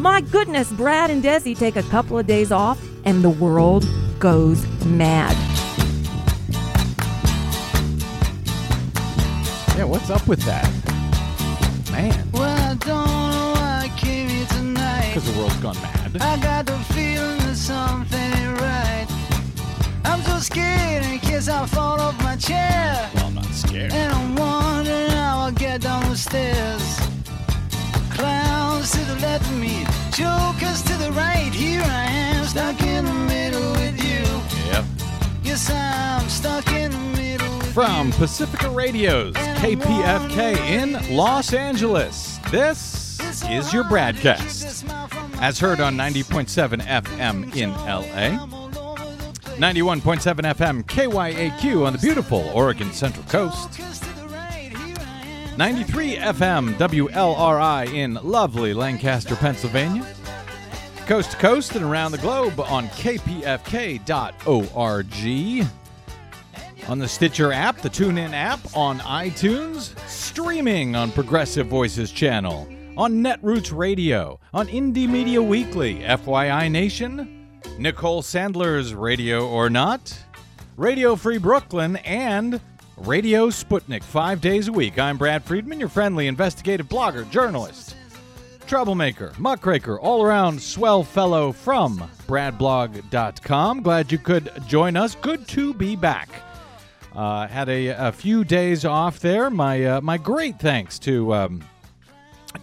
[0.00, 3.86] My goodness, Brad and Desi take a couple of days off and the world
[4.18, 5.36] goes mad.
[9.76, 10.64] Yeah, what's up with that?
[11.92, 15.08] Man, Well, I don't know why I came here tonight.
[15.14, 16.16] because the world's gone mad.
[16.20, 19.06] I got the feeling that something ain't right.
[20.06, 23.10] I'm so scared in case I fall off my chair.
[23.14, 23.92] Well, I'm not scared.
[23.92, 27.09] And I'm wondering how I'll get down the stairs.
[28.20, 31.50] Clowns to the left of me, jokers to the right.
[31.54, 34.20] Here I am, stuck in the middle with you.
[34.70, 34.84] Yep.
[35.42, 38.12] Yes, I'm stuck in the middle with From.
[38.12, 44.84] Pacifica Radio's KPFK in Los Angeles, this is your BradCast.
[45.40, 48.36] As heard on 90.7 FM in LA,
[49.56, 50.20] 91.7
[50.54, 53.80] FM KYAQ on the beautiful Oregon Central Coast,
[55.56, 60.06] 93 FM WLRI in lovely Lancaster, Pennsylvania,
[61.06, 64.06] coast to coast and around the globe on kpfk.org
[66.88, 73.22] on the Stitcher app, the TuneIn app, on iTunes, streaming on Progressive Voices channel, on
[73.22, 77.48] Netroots Radio, on Indie Media Weekly, FYI Nation,
[77.78, 80.18] Nicole Sandler's Radio or Not,
[80.76, 82.60] Radio Free Brooklyn, and
[83.00, 84.98] Radio Sputnik five days a week.
[84.98, 87.96] I'm Brad Friedman, your friendly investigative blogger, journalist,
[88.66, 93.80] troublemaker, muckraker, all around swell fellow from bradblog.com.
[93.80, 95.14] Glad you could join us.
[95.14, 96.28] Good to be back.
[97.14, 99.48] Uh, had a, a few days off there.
[99.48, 101.64] My uh, my great thanks to um,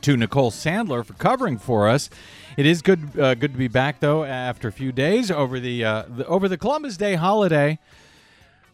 [0.02, 2.12] to Nicole Sandler for covering for us.
[2.58, 5.84] It is good uh, good to be back though after a few days over the,
[5.84, 7.80] uh, the over the Columbus Day holiday.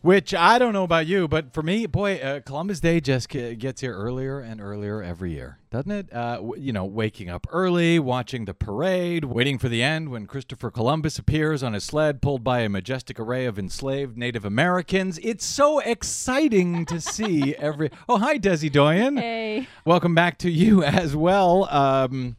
[0.03, 3.79] Which I don't know about you, but for me, boy, uh, Columbus Day just gets
[3.79, 6.13] here earlier and earlier every year, doesn't it?
[6.13, 10.25] Uh, w- you know, waking up early, watching the parade, waiting for the end when
[10.25, 15.19] Christopher Columbus appears on his sled pulled by a majestic array of enslaved Native Americans.
[15.23, 17.89] It's so exciting to see every.
[18.09, 19.15] Oh, hi, Desi Doyen.
[19.15, 19.69] Hey.
[19.85, 21.69] Welcome back to you as well.
[21.73, 22.35] Um,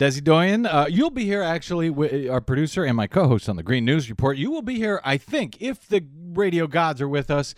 [0.00, 3.56] Desi Doyen, uh, you'll be here actually, wi- our producer and my co host on
[3.56, 4.38] the Green News Report.
[4.38, 6.02] You will be here, I think, if the
[6.32, 7.54] radio gods are with us,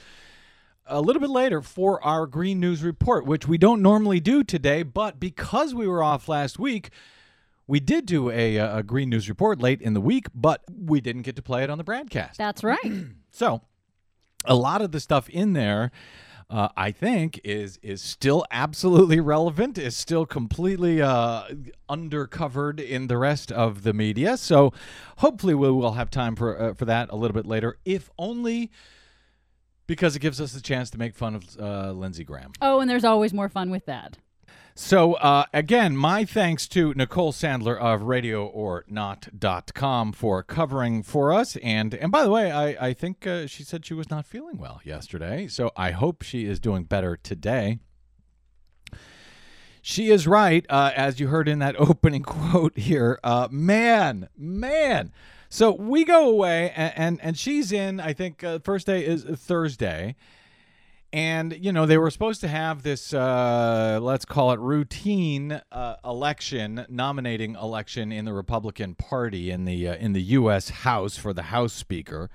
[0.84, 4.82] a little bit later for our Green News Report, which we don't normally do today,
[4.82, 6.90] but because we were off last week,
[7.68, 11.00] we did do a, uh, a Green News Report late in the week, but we
[11.00, 12.34] didn't get to play it on the BradCast.
[12.38, 12.80] That's right.
[13.34, 13.62] So,
[14.44, 15.90] a lot of the stuff in there,
[16.52, 19.78] uh, I think, is is still absolutely relevant.
[19.78, 21.44] Is still completely uh,
[21.88, 24.36] undercovered in the rest of the media.
[24.36, 24.74] So,
[25.16, 28.70] hopefully, we will have time for uh, for that a little bit later, if only
[29.86, 32.52] because it gives us a chance to make fun of uh, Lindsey Graham.
[32.60, 34.18] oh, and there's always more fun with that.
[34.74, 41.56] So, uh, again, my thanks to Nicole Sandler of RadioOrNot.com for covering for us.
[41.56, 44.56] And and by the way, I, I think uh, she said she was not feeling
[44.56, 45.46] well yesterday.
[45.46, 47.80] So I hope she is doing better today.
[49.82, 53.20] She is right, uh, as you heard in that opening quote here.
[53.22, 55.12] Uh, man, man.
[55.50, 59.24] So we go away, and, and, and she's in, I think, uh, first day is
[59.24, 60.16] Thursday.
[61.12, 65.96] And, you know, they were supposed to have this, uh, let's call it routine uh,
[66.02, 70.70] election, nominating election in the Republican Party in the, uh, in the U.S.
[70.70, 72.30] House for the House Speaker.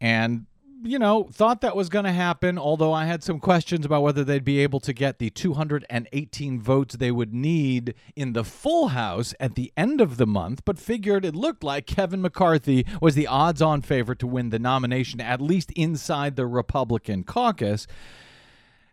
[0.00, 0.46] And,
[0.84, 4.24] you know, thought that was going to happen, although I had some questions about whether
[4.24, 9.34] they'd be able to get the 218 votes they would need in the full House
[9.38, 13.26] at the end of the month, but figured it looked like Kevin McCarthy was the
[13.26, 17.86] odds on favorite to win the nomination, at least inside the Republican caucus.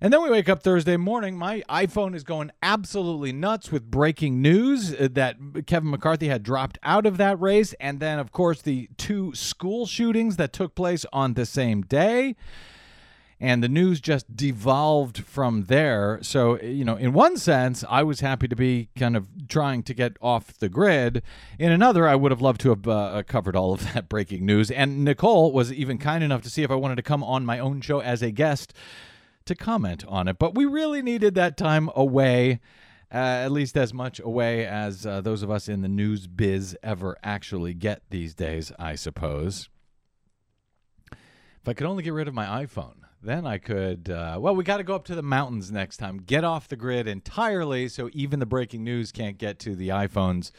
[0.01, 1.37] And then we wake up Thursday morning.
[1.37, 5.35] My iPhone is going absolutely nuts with breaking news uh, that
[5.67, 7.73] Kevin McCarthy had dropped out of that race.
[7.81, 12.37] And then, of course, the two school shootings that took place on the same day.
[13.41, 16.19] And the news just devolved from there.
[16.21, 19.93] So, you know, in one sense, I was happy to be kind of trying to
[19.93, 21.23] get off the grid.
[21.57, 24.71] In another, I would have loved to have uh, covered all of that breaking news.
[24.71, 27.59] And Nicole was even kind enough to see if I wanted to come on my
[27.59, 28.73] own show as a guest
[29.49, 30.39] to comment on it.
[30.39, 32.61] But we really needed that time away,
[33.11, 36.77] uh, at least as much away as uh, those of us in the news biz
[36.81, 39.69] ever actually get these days, I suppose.
[41.11, 44.09] If I could only get rid of my iPhone, then I could.
[44.09, 46.77] Uh, well, we got to go up to the mountains next time, get off the
[46.77, 50.51] grid entirely so even the breaking news can't get to the iPhones.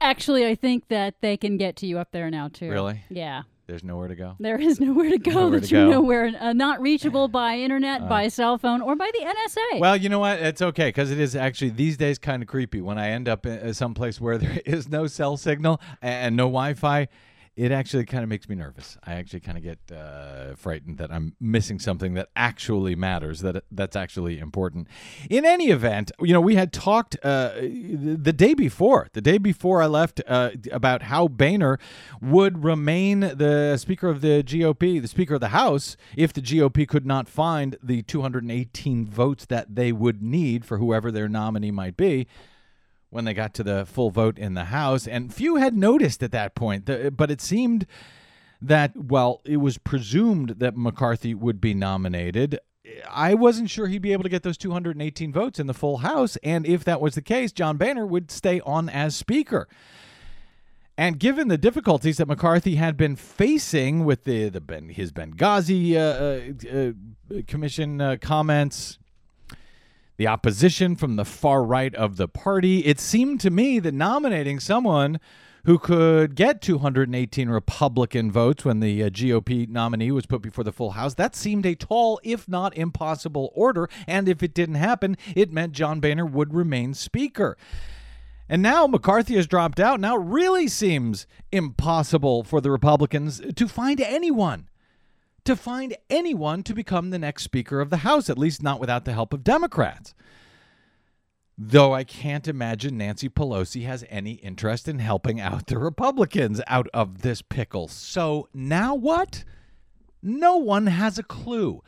[0.00, 2.70] Actually, I think that they can get to you up there now too.
[2.70, 3.02] Really?
[3.08, 3.42] Yeah.
[3.68, 4.34] There's nowhere to go.
[4.40, 5.90] There is nowhere to go Nowhere that to you go.
[5.90, 9.78] know where uh, not reachable by internet, by cell phone, or by the NSA.
[9.78, 10.38] Well, you know what?
[10.40, 13.44] It's okay because it is actually these days kind of creepy when I end up
[13.44, 17.08] in someplace where there is no cell signal and no Wi-Fi.
[17.58, 18.96] It actually kind of makes me nervous.
[19.04, 23.64] I actually kind of get uh, frightened that I'm missing something that actually matters, that
[23.72, 24.86] that's actually important.
[25.28, 29.82] In any event, you know, we had talked uh, the day before, the day before
[29.82, 31.80] I left, uh, about how Boehner
[32.22, 36.86] would remain the Speaker of the GOP, the Speaker of the House, if the GOP
[36.86, 41.96] could not find the 218 votes that they would need for whoever their nominee might
[41.96, 42.28] be
[43.10, 45.06] when they got to the full vote in the House.
[45.06, 47.86] And few had noticed at that point, but it seemed
[48.60, 52.58] that, well, it was presumed that McCarthy would be nominated.
[53.10, 56.36] I wasn't sure he'd be able to get those 218 votes in the full House.
[56.42, 59.68] And if that was the case, John Boehner would stay on as Speaker.
[60.96, 65.94] And given the difficulties that McCarthy had been facing with the, the ben, his Benghazi
[65.94, 68.98] uh, uh, uh, commission uh, comments,
[70.18, 74.60] the opposition from the far right of the party, it seemed to me that nominating
[74.60, 75.18] someone
[75.64, 80.72] who could get 218 Republican votes when the uh, GOP nominee was put before the
[80.72, 83.88] full House, that seemed a tall, if not impossible, order.
[84.06, 87.56] And if it didn't happen, it meant John Boehner would remain Speaker.
[88.48, 90.00] And now McCarthy has dropped out.
[90.00, 94.68] Now it really seems impossible for the Republicans to find anyone
[95.48, 99.06] to find anyone to become the next Speaker of the House, at least not without
[99.06, 100.12] the help of Democrats.
[101.56, 106.86] Though I can't imagine Nancy Pelosi has any interest in helping out the Republicans out
[106.92, 107.88] of this pickle.
[107.88, 109.44] So now what?
[110.22, 111.82] No one has a clue.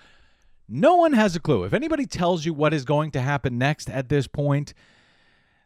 [0.67, 1.65] No one has a clue.
[1.65, 4.73] If anybody tells you what is going to happen next at this point,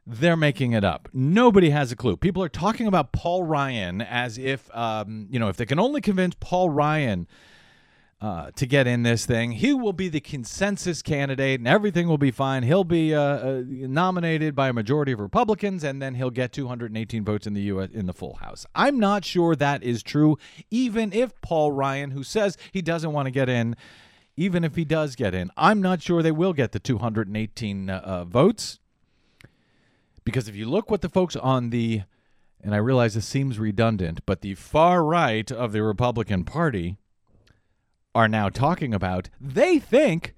[0.04, 1.08] they're making it up.
[1.12, 2.16] Nobody has a clue.
[2.16, 6.00] People are talking about Paul Ryan as if, um, you know, if they can only
[6.00, 7.28] convince Paul Ryan
[8.24, 9.52] uh, to get in this thing.
[9.52, 12.62] He will be the consensus candidate, and everything will be fine.
[12.62, 17.22] He'll be uh, uh, nominated by a majority of Republicans, and then he'll get 218
[17.22, 17.90] votes in the U.S.
[17.92, 18.64] in the full House.
[18.74, 20.38] I'm not sure that is true,
[20.70, 23.76] even if Paul Ryan, who says he doesn't want to get in,
[24.38, 28.00] even if he does get in, I'm not sure they will get the 218 uh,
[28.02, 28.78] uh, votes.
[30.24, 32.04] Because if you look what the folks on the,
[32.62, 36.96] and I realize this seems redundant, but the far right of the Republican Party
[38.14, 40.34] are now talking about, they think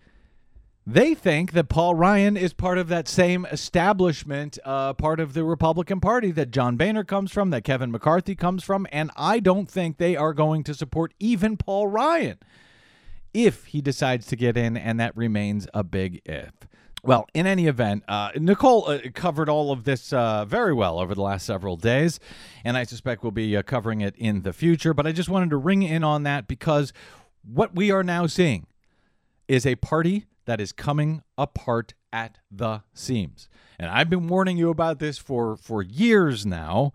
[0.89, 5.43] they think that Paul Ryan is part of that same establishment, uh, part of the
[5.43, 9.69] Republican Party that John Boehner comes from, that Kevin McCarthy comes from, and I don't
[9.69, 12.39] think they are going to support even Paul Ryan
[13.35, 16.53] if he decides to get in, and that remains a big if.
[17.03, 21.15] Well, in any event, uh, Nicole uh, covered all of this uh, very well over
[21.15, 22.19] the last several days,
[22.65, 24.95] and I suspect we'll be uh, covering it in the future.
[24.95, 26.93] But I just wanted to ring in on that because
[27.47, 28.67] what we are now seeing
[29.49, 33.49] is a party that is coming apart at the seams.
[33.79, 36.93] And I've been warning you about this for, for years now.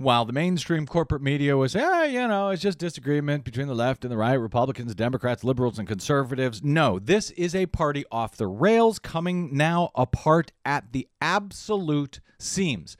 [0.00, 4.04] While the mainstream corporate media was, ah, you know, it's just disagreement between the left
[4.04, 6.62] and the right, Republicans, Democrats, liberals, and conservatives.
[6.62, 12.96] No, this is a party off the rails, coming now apart at the absolute seams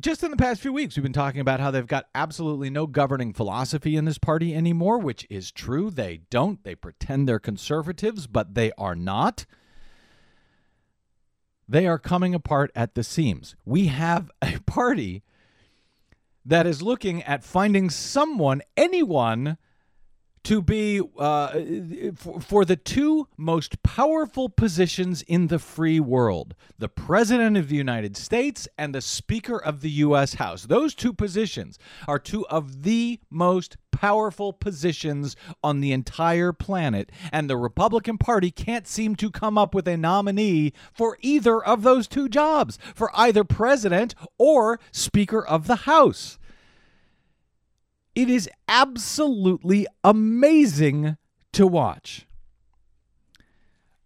[0.00, 2.86] just in the past few weeks, we've been talking about how they've got absolutely no
[2.86, 5.90] governing philosophy in this party anymore, which is true.
[5.90, 6.62] They don't.
[6.64, 9.44] They pretend they're conservatives, but they are not.
[11.68, 13.54] They are coming apart at the seams.
[13.64, 15.22] We have a party
[16.44, 19.58] that is looking at finding someone, anyone,
[20.44, 21.60] to be uh,
[22.16, 27.76] for, for the two most powerful positions in the free world the President of the
[27.76, 30.34] United States and the Speaker of the U.S.
[30.34, 30.64] House.
[30.64, 37.48] Those two positions are two of the most powerful positions on the entire planet, and
[37.48, 42.08] the Republican Party can't seem to come up with a nominee for either of those
[42.08, 46.38] two jobs, for either President or Speaker of the House.
[48.14, 51.16] It is absolutely amazing
[51.52, 52.26] to watch.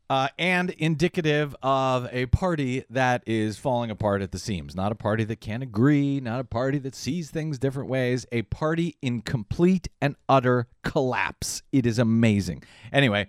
[0.08, 4.76] Uh, and indicative of a party that is falling apart at the seams.
[4.76, 8.42] Not a party that can't agree, not a party that sees things different ways, a
[8.42, 11.62] party in complete and utter collapse.
[11.72, 12.62] It is amazing.
[12.92, 13.26] Anyway,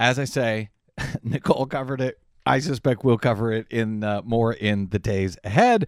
[0.00, 0.70] as I say,
[1.22, 2.18] Nicole covered it.
[2.46, 5.86] I suspect we'll cover it in uh, more in the days ahead.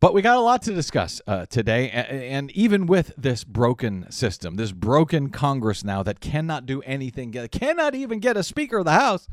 [0.00, 1.90] But we got a lot to discuss uh, today.
[1.90, 7.96] And even with this broken system, this broken Congress now that cannot do anything, cannot
[7.96, 9.28] even get a Speaker of the House,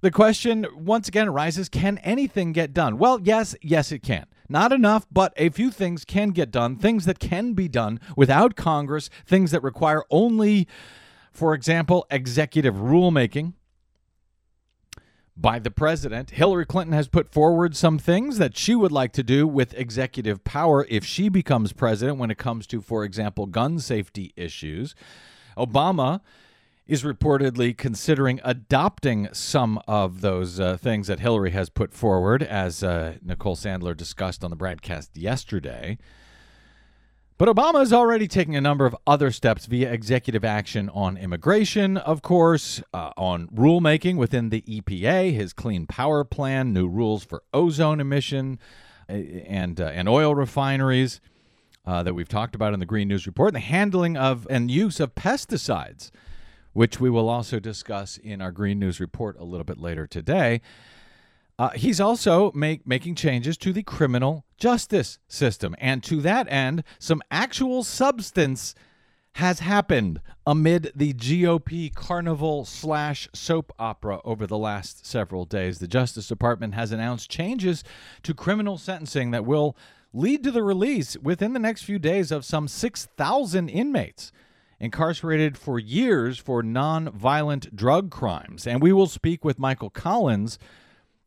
[0.00, 2.96] the question once again arises can anything get done?
[2.96, 4.26] Well, yes, yes, it can.
[4.48, 8.56] Not enough, but a few things can get done, things that can be done without
[8.56, 10.66] Congress, things that require only,
[11.32, 13.54] for example, executive rulemaking
[15.36, 16.30] by the president.
[16.30, 20.42] Hillary Clinton has put forward some things that she would like to do with executive
[20.44, 24.94] power if she becomes president when it comes to, for example, gun safety issues.
[25.56, 26.20] Obama
[26.86, 32.82] is reportedly considering adopting some of those uh, things that Hillary has put forward, as
[32.82, 35.98] uh, Nicole Sandler discussed on the BradCast yesterday.
[37.38, 41.98] But Obama is already taking a number of other steps via executive action on immigration,
[41.98, 47.42] of course, uh, on rulemaking within the EPA, his Clean Power Plan, new rules for
[47.52, 48.58] ozone emission
[49.10, 51.20] uh, and, uh, and oil refineries
[51.84, 54.70] uh, that we've talked about in the Green News Report, and the handling of and
[54.70, 56.10] use of pesticides
[56.76, 60.60] which we will also discuss in our Green News report a little bit later today.
[61.58, 65.74] Uh, he's also make, making changes to the criminal justice system.
[65.78, 68.74] And to that end, some actual substance
[69.36, 75.78] has happened amid the GOP carnival slash soap opera over the last several days.
[75.78, 77.84] The Justice Department has announced changes
[78.22, 79.76] to criminal sentencing that will
[80.14, 84.32] lead to the release within the next few days of some 6,000 inmates
[84.80, 88.66] incarcerated for years for non-violent drug crimes.
[88.66, 90.58] And we will speak with Michael Collins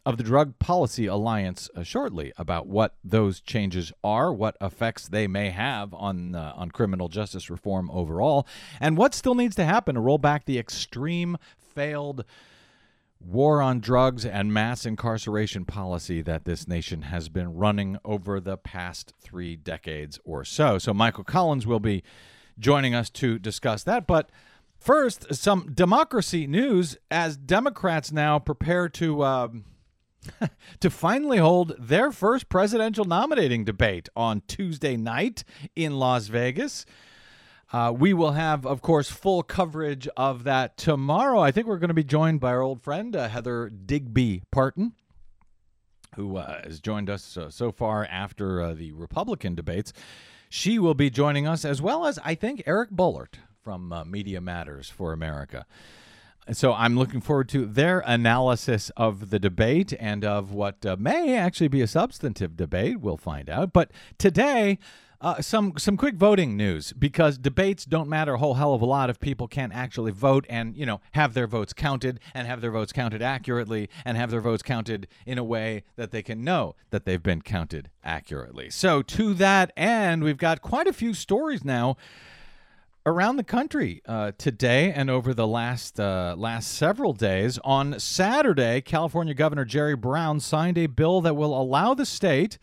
[0.06, 5.27] of the Drug Policy Alliance uh, shortly about what those changes are, what effects they
[5.27, 8.48] may have on uh, on criminal justice reform overall,
[8.79, 12.25] and what still needs to happen to roll back the extreme failed
[13.20, 18.56] war on drugs and mass incarceration policy that this nation has been running over the
[18.56, 20.77] past 3 decades or so.
[20.77, 22.01] So Michael Collins will be
[22.58, 24.08] joining us to discuss that.
[24.08, 24.29] But
[24.79, 29.24] first, some democracy news as Democrats now prepare to.
[29.24, 29.65] Um,
[30.79, 35.43] to finally hold their first presidential nominating debate on Tuesday night
[35.75, 36.85] in Las Vegas.
[37.71, 41.39] Uh, we will have, of course, full coverage of that tomorrow.
[41.39, 44.93] I think we're going to be joined by our old friend, uh, Heather Digby Parton,
[46.15, 49.93] who uh, has joined us uh, so far after uh, the Republican debates.
[50.49, 54.41] She will be joining us, as well as, I think, Eric Boehlert from uh, Media
[54.41, 55.67] Matters for America.
[56.51, 61.36] So I'm looking forward to their analysis of the debate and of what uh, may
[61.36, 63.00] actually be a substantive debate.
[63.00, 63.72] We'll find out.
[63.72, 64.79] But today,
[65.22, 68.86] uh, some some quick voting news because debates don't matter a whole hell of a
[68.86, 72.62] lot if people can't actually vote and you know have their votes counted and have
[72.62, 76.44] their votes counted accurately and have their votes counted in a way that they can
[76.44, 78.70] know that they've been counted accurately.
[78.70, 81.98] So to that end, we've got quite a few stories now
[83.10, 87.58] around the country uh, today and over the last uh, last several days.
[87.63, 92.60] On Saturday, California Governor Jerry Brown signed a bill that will allow the state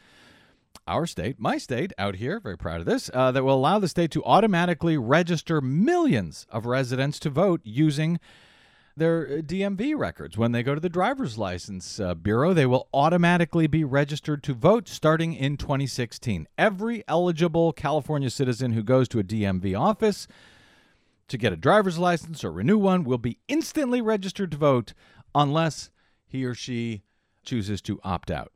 [0.89, 3.89] our state, my state, out here, very proud of this, uh, that will allow the
[3.89, 8.21] state to automatically register millions of residents to vote using
[8.97, 10.39] their uh, DMV records.
[10.39, 14.55] When they go to the driver's license uh, bureau, they will automatically be registered to
[14.55, 16.49] vote starting in 2016.
[16.57, 20.27] Every eligible California citizen who goes to a DMV office
[21.29, 24.95] to get a driver's license or renew one will be instantly registered to vote
[25.35, 25.91] unless
[26.27, 27.03] he or she
[27.45, 28.53] chooses to opt out.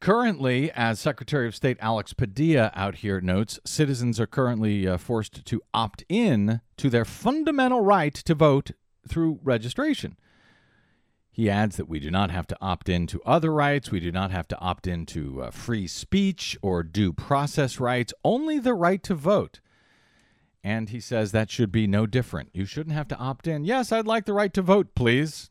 [0.00, 5.44] Currently, as Secretary of State Alex Padilla out here notes, citizens are currently uh, forced
[5.46, 8.72] to opt in to their fundamental right to vote
[9.08, 10.16] through registration.
[11.30, 13.90] He adds that we do not have to opt in to other rights.
[13.90, 18.58] We do not have to opt into uh, free speech or due process rights, only
[18.58, 19.60] the right to vote.
[20.64, 22.50] And he says that should be no different.
[22.52, 23.64] You shouldn't have to opt in.
[23.64, 25.50] Yes, I'd like the right to vote, please.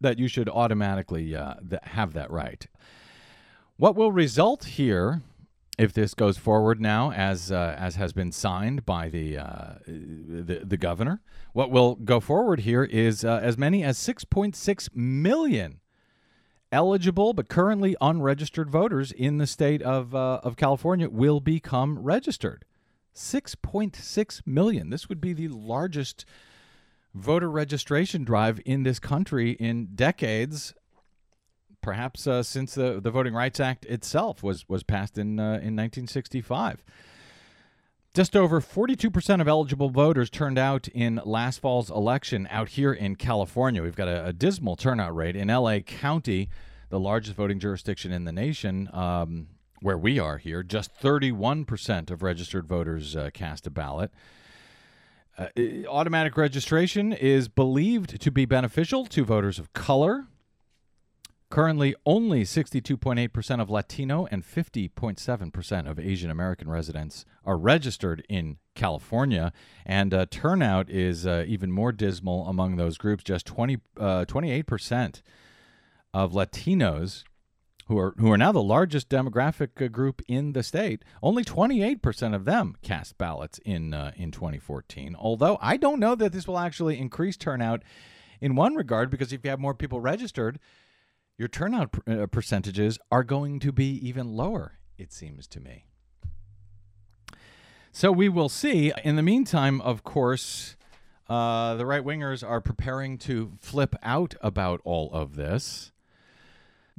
[0.00, 1.54] That you should automatically uh,
[1.84, 2.66] have that right.
[3.78, 5.22] What will result here,
[5.78, 10.62] if this goes forward now, as uh, as has been signed by the, uh, the
[10.64, 15.78] the governor, what will go forward here is uh, as many as 6.6 million
[16.72, 22.64] eligible but currently unregistered voters in the state of uh, of California will become registered.
[23.14, 24.90] 6.6 million.
[24.90, 26.24] This would be the largest
[27.14, 30.74] voter registration drive in this country in decades
[31.88, 35.74] perhaps uh, since the, the Voting Rights Act itself was, was passed in, uh, in
[35.74, 36.84] 1965.
[38.12, 43.16] Just over 42% of eligible voters turned out in last fall's election out here in
[43.16, 43.82] California.
[43.82, 45.34] We've got a, a dismal turnout rate.
[45.34, 46.50] In LA County,
[46.90, 49.46] the largest voting jurisdiction in the nation, um,
[49.80, 54.10] where we are here, just 31% of registered voters uh, cast a ballot.
[55.38, 55.46] Uh,
[55.86, 60.26] automatic registration is believed to be beneficial to voters of color,
[61.50, 69.52] Currently, only 62.8% of Latino and 50.7% of Asian American residents are registered in California,
[69.86, 73.24] and uh, turnout is uh, even more dismal among those groups.
[73.24, 75.22] Just 20, uh, 28%
[76.12, 77.24] of Latinos,
[77.86, 82.34] who are who are now the largest demographic uh, group in the state, only 28%
[82.34, 85.16] of them cast ballots in uh, in 2014.
[85.18, 87.82] Although I don't know that this will actually increase turnout
[88.38, 90.58] in one regard, because if you have more people registered
[91.38, 95.86] your turnout uh, percentages are going to be even lower, it seems to me.
[97.92, 98.92] So we will see.
[99.04, 100.76] In the meantime, of course,
[101.28, 105.92] uh, the right wingers are preparing to flip out about all of this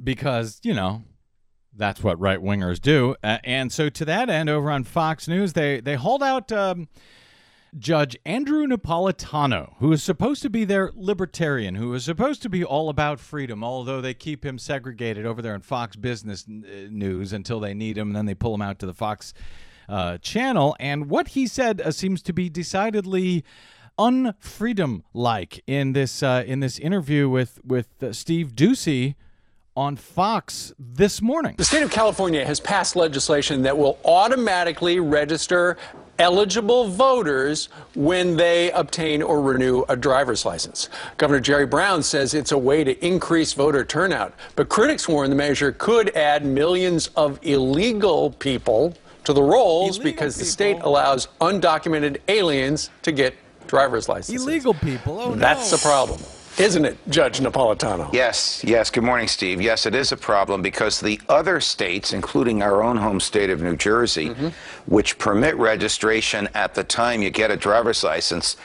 [0.02, 1.04] because, you know,
[1.76, 3.16] that's what right wingers do.
[3.22, 6.50] Uh, and so, to that end, over on Fox News, they, they hauled out.
[6.50, 6.88] Um,
[7.78, 12.64] Judge Andrew Napolitano, who is supposed to be their libertarian, who is supposed to be
[12.64, 17.32] all about freedom, although they keep him segregated over there in Fox Business uh, News
[17.32, 19.32] until they need him, and then they pull him out to the Fox
[19.88, 20.76] uh, channel.
[20.80, 23.44] And what he said uh, seems to be decidedly
[23.98, 29.14] unfreedom like in this uh, in this interview with with uh, Steve Doocy
[29.80, 31.54] on Fox this morning.
[31.56, 35.78] The state of California has passed legislation that will automatically register
[36.18, 40.90] eligible voters when they obtain or renew a driver's license.
[41.16, 45.36] Governor Jerry Brown says it's a way to increase voter turnout, but critics warn the
[45.36, 48.94] measure could add millions of illegal people
[49.24, 53.34] to the rolls Illegal because the state allows undocumented aliens to get
[53.66, 54.42] driver's licenses.
[54.42, 55.18] Illegal people.
[55.18, 55.78] Oh, That's no.
[55.78, 56.20] the problem,
[56.58, 58.12] isn't it, Judge Napolitano?
[58.12, 58.90] Yes, yes.
[58.90, 59.60] Good morning, Steve.
[59.60, 63.62] Yes, it is a problem because the other states, including our own home state of
[63.62, 64.48] New Jersey, mm-hmm.
[64.86, 68.56] which permit registration at the time you get a driver's license,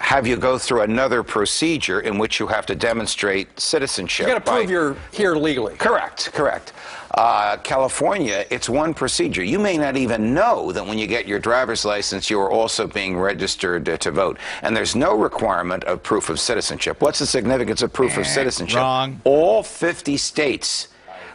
[0.00, 4.26] have you go through another procedure in which you have to demonstrate citizenship.
[4.26, 5.74] You got to prove you're here legally.
[5.74, 6.72] Correct, correct.
[7.14, 9.42] Uh, California, it's one procedure.
[9.42, 12.86] You may not even know that when you get your driver's license, you are also
[12.86, 14.38] being registered uh, to vote.
[14.62, 17.00] And there's no requirement of proof of citizenship.
[17.02, 18.76] What's the significance of proof of citizenship?
[18.76, 19.20] wrong.
[19.24, 20.88] All 50 states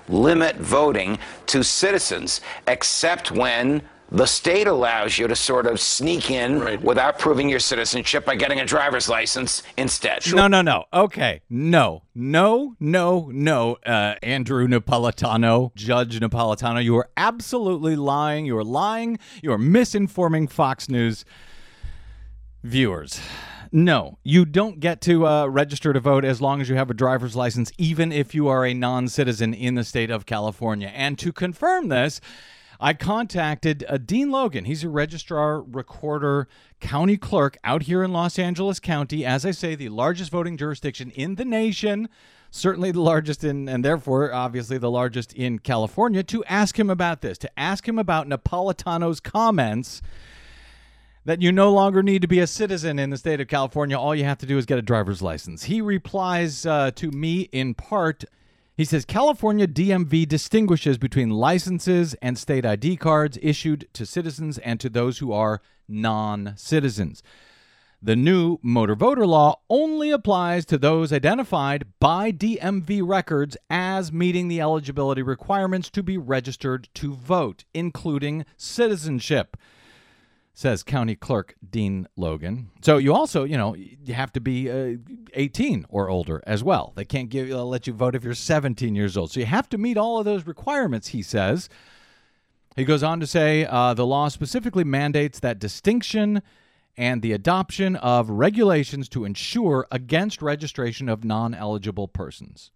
[0.07, 6.59] limit voting to citizens, except when the state allows you to sort of sneak in
[6.59, 6.81] Right.
[6.81, 10.21] without proving your citizenship by getting a driver's license instead.
[10.33, 10.85] No, no, no.
[10.93, 11.41] Okay.
[11.49, 13.77] No, no, no, no.
[13.85, 18.45] Uh, Andrew Napolitano, Judge Napolitano, you are absolutely lying.
[18.45, 19.17] You are lying.
[19.41, 21.25] You are misinforming Fox News
[22.63, 23.19] viewers.
[23.71, 26.93] No, you don't get to uh, register to vote as long as you have a
[26.93, 30.89] driver's license, even if you are a non citizen in the state of California.
[30.93, 32.21] And to confirm this,
[32.79, 34.65] I contacted uh, Dean Logan.
[34.65, 36.47] He's a registrar, recorder,
[36.79, 39.25] county clerk out here in Los Angeles County.
[39.25, 42.09] As I say, the largest voting jurisdiction in the nation,
[42.51, 47.21] certainly the largest in, and therefore, obviously, the largest in California, to ask him about
[47.21, 50.01] this, to ask him about Napolitano's comments
[51.25, 53.97] that you no longer need to be a citizen in the state of California.
[53.97, 55.63] All you have to do is get a driver's license.
[55.63, 58.25] He replies uh, to me in part.
[58.75, 64.81] He says California DMV distinguishes between licenses and state ID cards issued to citizens and
[64.81, 67.23] to those who are non citizens.
[68.01, 74.49] The new motor voter law only applies to those identified by DMV records as meeting
[74.49, 79.55] the eligibility requirements to be registered to vote, including citizenship
[80.55, 82.71] says County Clerk Dean Logan.
[82.81, 84.95] So you also, you know, you have to be uh,
[85.33, 86.93] 18 or older as well.
[86.95, 89.31] They can't give uh, let you vote if you're 17 years old.
[89.31, 91.09] So you have to meet all of those requirements.
[91.09, 91.69] He says.
[92.75, 96.41] He goes on to say uh, the law specifically mandates that distinction
[96.97, 102.71] and the adoption of regulations to ensure against registration of non-eligible persons.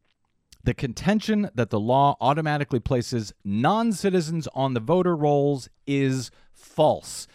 [0.64, 7.28] The contention that the law automatically places non citizens on the voter rolls is false.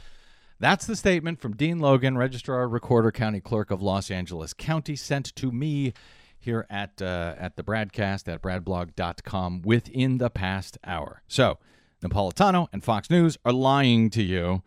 [0.61, 5.35] That's the statement from Dean Logan, Registrar, Recorder, County Clerk of Los Angeles County, sent
[5.37, 5.93] to me
[6.39, 11.23] here at uh, at the BradCast at bradblog.com within the past hour.
[11.27, 11.59] So,
[12.03, 14.63] Napolitano and Fox News are lying to you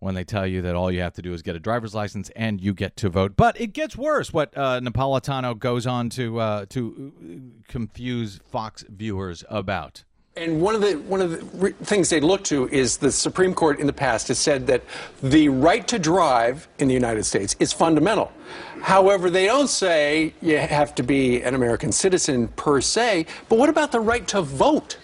[0.00, 2.28] when they tell you that all you have to do is get a driver's license
[2.34, 3.36] and you get to vote.
[3.36, 4.32] But it gets worse.
[4.32, 10.04] What uh, Napolitano goes on to uh, to confuse Fox viewers about.
[10.34, 13.78] And one of the one of the things they look to is the Supreme Court
[13.78, 14.82] in the past has said that
[15.22, 18.32] the right to drive in the United States is fundamental.
[18.80, 23.26] However, they don't say you have to be an American citizen per se.
[23.50, 24.96] But what about the right to vote?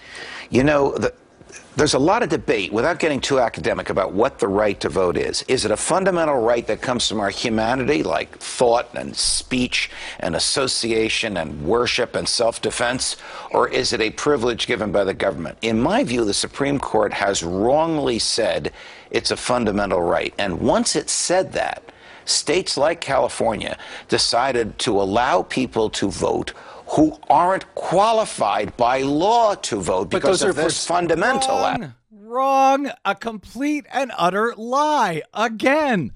[0.49, 1.12] You know, the,
[1.79, 5.17] there's a lot of debate, without getting too academic, about what the right to vote
[5.17, 5.45] is.
[5.47, 9.88] Is it a fundamental right that comes from our humanity, like thought and speech
[10.19, 13.17] and association and worship and self defense?
[13.53, 15.57] Or is it a privilege given by the government?
[15.62, 18.73] In my view, the Supreme Court has wrongly said
[19.12, 20.35] it's a fundamental right.
[20.37, 21.85] And once it said that,
[22.25, 26.53] states like California decided to allow people to vote
[26.90, 31.57] who aren't qualified by law to vote because of this fundamental.
[31.57, 31.94] Wrong.
[32.11, 32.90] Wrong.
[33.05, 35.22] A complete and utter lie.
[35.35, 36.12] Again.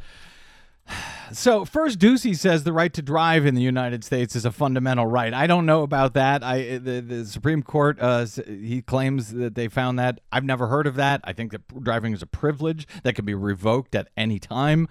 [1.33, 5.07] So first, Doocy says the right to drive in the United States is a fundamental
[5.07, 5.33] right.
[5.33, 6.43] I don't know about that.
[6.43, 10.21] I the, the Supreme Court uh, he claims that they found that.
[10.31, 11.21] I've never heard of that.
[11.25, 14.89] I think that driving is a privilege that can be revoked at any time.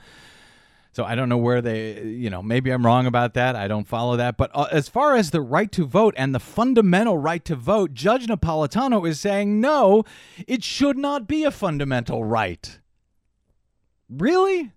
[0.94, 3.56] So I don't know where they, you know, maybe I'm wrong about that.
[3.56, 4.36] I don't follow that.
[4.36, 7.94] But uh, as far as the right to vote and the fundamental right to vote,
[7.94, 10.04] Judge Napolitano is saying no,
[10.48, 12.80] it should not be a fundamental right.
[14.10, 14.74] Really?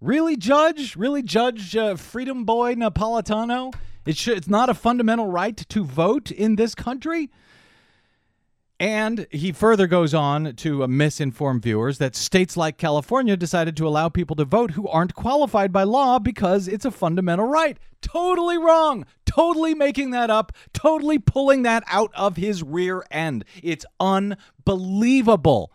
[0.00, 0.94] Really, Judge?
[0.94, 3.74] Really, Judge uh, Freedom Boy Napolitano?
[4.04, 7.30] It it's not a fundamental right to vote in this country?
[8.80, 13.88] And he further goes on to uh, misinform viewers that states like California decided to
[13.88, 17.76] allow people to vote who aren't qualified by law because it's a fundamental right.
[18.02, 19.04] Totally wrong.
[19.26, 20.52] Totally making that up.
[20.72, 23.44] Totally pulling that out of his rear end.
[23.64, 25.72] It's unbelievable.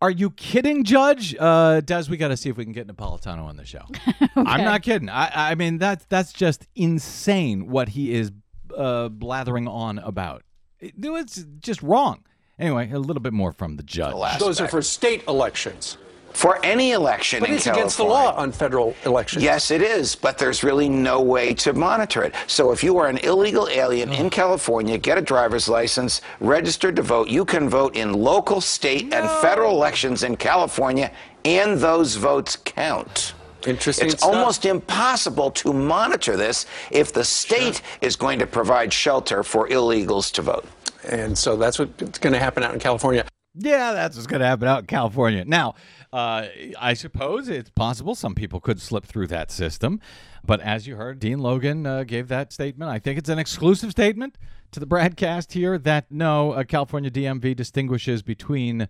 [0.00, 1.34] Are you kidding, Judge?
[1.38, 3.84] Uh, Des, we got to see if we can get Napolitano on the show.
[4.36, 5.08] I'm not kidding.
[5.08, 8.32] I, I mean, that's that's just insane what he is
[8.76, 10.42] uh, blathering on about.
[10.84, 12.20] It- it's just wrong.
[12.58, 14.14] Anyway, a little bit more from the judge.
[14.38, 15.96] Those are for state elections.
[16.32, 19.44] For any election But in it's against the law on federal elections.
[19.44, 22.34] Yes, it is, but there's really no way to monitor it.
[22.48, 27.02] So if you are an illegal alien in California, get a driver's license, registered to
[27.02, 31.12] vote, you can vote in local, state, and federal elections in California,
[31.44, 33.34] and those votes count.
[33.64, 34.34] Interesting It's stuff.
[34.34, 40.32] almost impossible to monitor this if the state is going to provide shelter for illegals
[40.32, 40.66] to vote.
[41.08, 43.24] And so that's what's going to happen out in California.
[43.56, 45.44] Yeah, that's what's going to happen out in California.
[45.44, 45.74] Now,
[46.12, 50.00] uh, I suppose it's possible some people could slip through that system.
[50.44, 52.90] But as you heard, Dean Logan uh, gave that statement.
[52.90, 54.36] I think it's an exclusive statement
[54.72, 58.88] to the BradCast here that no, California DMV distinguishes between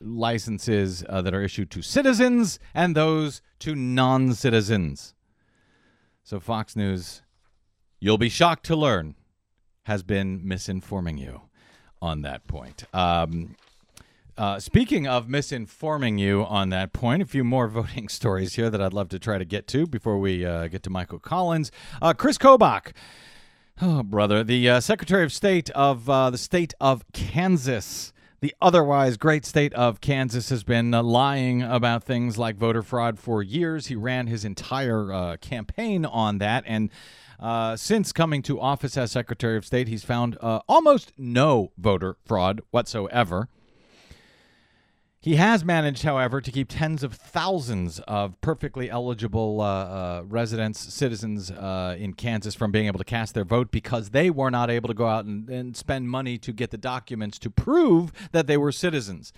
[0.00, 5.14] licenses uh, that are issued to citizens and those to non citizens.
[6.22, 7.22] So, Fox News,
[8.00, 9.16] you'll be shocked to learn,
[9.84, 11.47] has been misinforming you
[12.00, 12.84] on that point.
[12.92, 13.56] Um,
[14.38, 18.80] uh, speaking of misinforming you on that point, a few more voting stories here that
[18.80, 21.72] I'd love to try to get to before we uh, get to Michael Collins.
[22.00, 22.92] Uh, Chris Kobach,
[23.82, 28.12] oh brother, the uh, Secretary of State of uh, the state of Kansas.
[28.40, 33.18] The otherwise great state of Kansas has been uh, lying about things like voter fraud
[33.18, 33.86] for years.
[33.88, 36.90] He ran his entire uh, campaign on that, and
[37.38, 42.16] uh, since coming to office as Secretary of State, he's found uh, almost no voter
[42.24, 43.48] fraud whatsoever.
[45.20, 50.78] He has managed, however, to keep tens of thousands of perfectly eligible uh, uh, residents,
[50.94, 54.70] citizens uh, in Kansas from being able to cast their vote because they were not
[54.70, 58.46] able to go out and, and spend money to get the documents to prove that
[58.46, 59.32] they were citizens.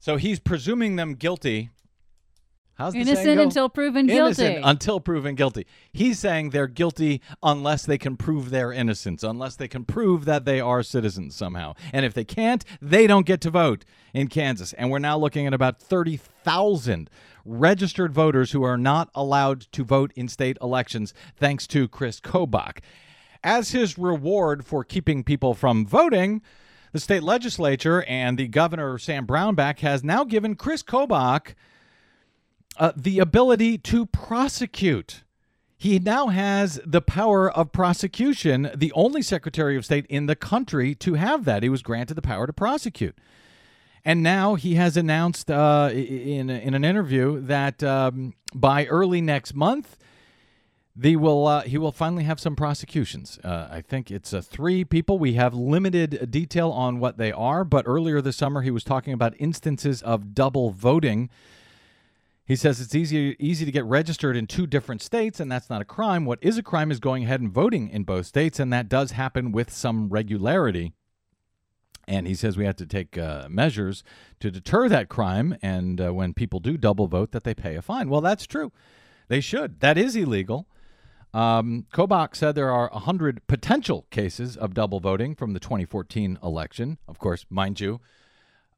[0.00, 1.70] So he's presuming them guilty.
[2.76, 4.62] How's Innocent until proven Innocent guilty.
[4.62, 5.66] until proven guilty.
[5.92, 10.44] He's saying they're guilty unless they can prove their innocence, unless they can prove that
[10.44, 11.74] they are citizens somehow.
[11.94, 14.74] And if they can't, they don't get to vote in Kansas.
[14.74, 17.08] And we're now looking at about 30,000
[17.46, 22.80] registered voters who are not allowed to vote in state elections thanks to Chris Kobach.
[23.42, 26.42] As his reward for keeping people from voting,
[26.92, 31.54] the state legislature and the governor Sam Brownback has now given Chris Kobach
[32.78, 35.22] uh, the ability to prosecute.
[35.78, 40.94] He now has the power of prosecution, the only Secretary of State in the country
[40.96, 41.62] to have that.
[41.62, 43.16] He was granted the power to prosecute.
[44.04, 49.54] And now he has announced uh, in, in an interview that um, by early next
[49.54, 49.98] month,
[50.98, 53.38] the will uh, he will finally have some prosecutions.
[53.44, 55.18] Uh, I think it's uh, three people.
[55.18, 59.12] We have limited detail on what they are, but earlier this summer he was talking
[59.12, 61.28] about instances of double voting.
[62.46, 65.82] He says it's easy easy to get registered in two different states, and that's not
[65.82, 66.24] a crime.
[66.24, 69.10] What is a crime is going ahead and voting in both states, and that does
[69.10, 70.92] happen with some regularity.
[72.06, 74.04] And he says we have to take uh, measures
[74.38, 77.82] to deter that crime, and uh, when people do double vote, that they pay a
[77.82, 78.08] fine.
[78.08, 78.70] Well, that's true.
[79.26, 79.80] They should.
[79.80, 80.68] That is illegal.
[81.34, 86.98] Um, Kobach said there are 100 potential cases of double voting from the 2014 election.
[87.08, 88.00] Of course, mind you,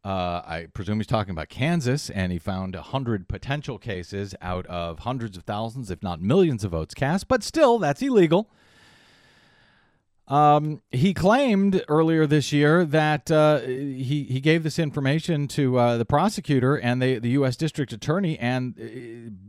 [0.05, 5.01] uh, I presume he's talking about Kansas, and he found 100 potential cases out of
[5.01, 7.29] hundreds of thousands, if not millions of votes cast.
[7.29, 8.49] But still, that's illegal.
[10.29, 15.97] Um, he claimed earlier this year that uh, he he gave this information to uh,
[15.97, 17.57] the prosecutor and the the U.S.
[17.57, 18.85] District Attorney, and uh,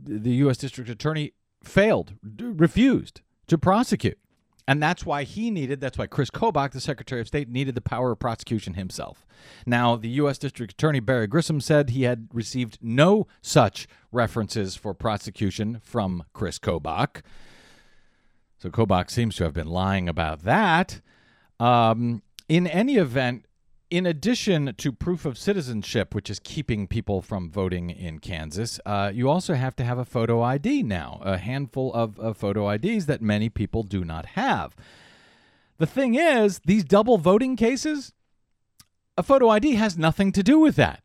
[0.04, 0.56] the U.S.
[0.56, 4.18] District Attorney failed, refused to prosecute,
[4.66, 5.80] and that's why he needed.
[5.80, 9.26] That's why Chris Kobach, the Secretary of State, needed the power of prosecution himself.
[9.66, 10.38] Now, the U.S.
[10.38, 16.58] District Attorney Barry Grissom said he had received no such references for prosecution from Chris
[16.58, 17.22] Kobach.
[18.58, 21.00] So Kobach seems to have been lying about that.
[21.58, 23.46] Um, in any event,
[23.90, 29.10] in addition to proof of citizenship, which is keeping people from voting in Kansas, uh,
[29.12, 33.06] you also have to have a photo ID now, a handful of, of photo IDs
[33.06, 34.76] that many people do not have.
[35.78, 38.12] The thing is, these double voting cases,
[39.18, 41.02] a photo ID has nothing to do with that.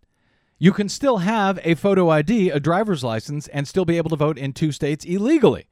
[0.59, 4.15] You can still have a photo ID, a driver's license, and still be able to
[4.15, 5.67] vote in two states illegally.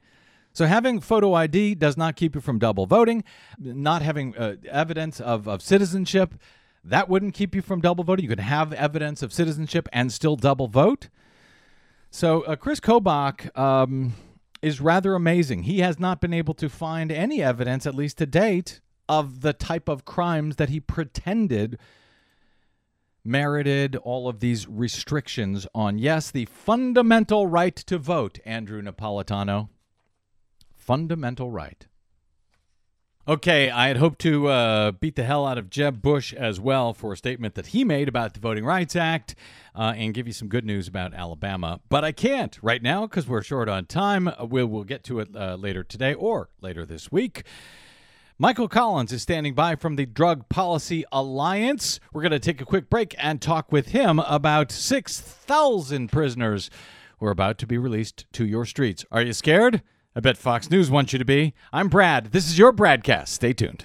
[0.52, 3.24] So having photo ID does not keep you from double voting.
[3.58, 6.34] Not having uh, evidence of, of citizenship,
[6.84, 8.24] that wouldn't keep you from double voting.
[8.24, 11.08] You could have evidence of citizenship and still double vote.
[12.10, 14.12] So uh, Chris Kobach um,
[14.62, 15.64] is rather amazing.
[15.64, 19.52] He has not been able to find any evidence, at least to date, of the
[19.52, 21.78] type of crimes that he pretended
[23.26, 29.68] merited all of these restrictions on, yes, the fundamental right to vote, Andrew Napolitano
[30.84, 31.86] fundamental right.
[33.26, 36.92] Okay, I had hoped to uh, beat the hell out of Jeb Bush as well
[36.92, 39.34] for a statement that he made about the Voting Rights Act
[39.74, 41.80] uh, and give you some good news about Alabama.
[41.88, 44.28] But I can't right now because we're short on time.
[44.38, 47.44] We'll, we'll get to it uh, later today or later this week.
[48.36, 52.00] Michael Collins is standing by from the Drug Policy Alliance.
[52.12, 56.68] We're going to take a quick break and talk with him about 6,000 prisoners
[57.20, 59.06] who are about to be released to your streets.
[59.10, 59.80] Are you scared?
[60.16, 61.54] I bet Fox News wants you to be.
[61.72, 62.26] I'm Brad.
[62.26, 63.28] This is your Bradcast.
[63.28, 63.84] Stay tuned.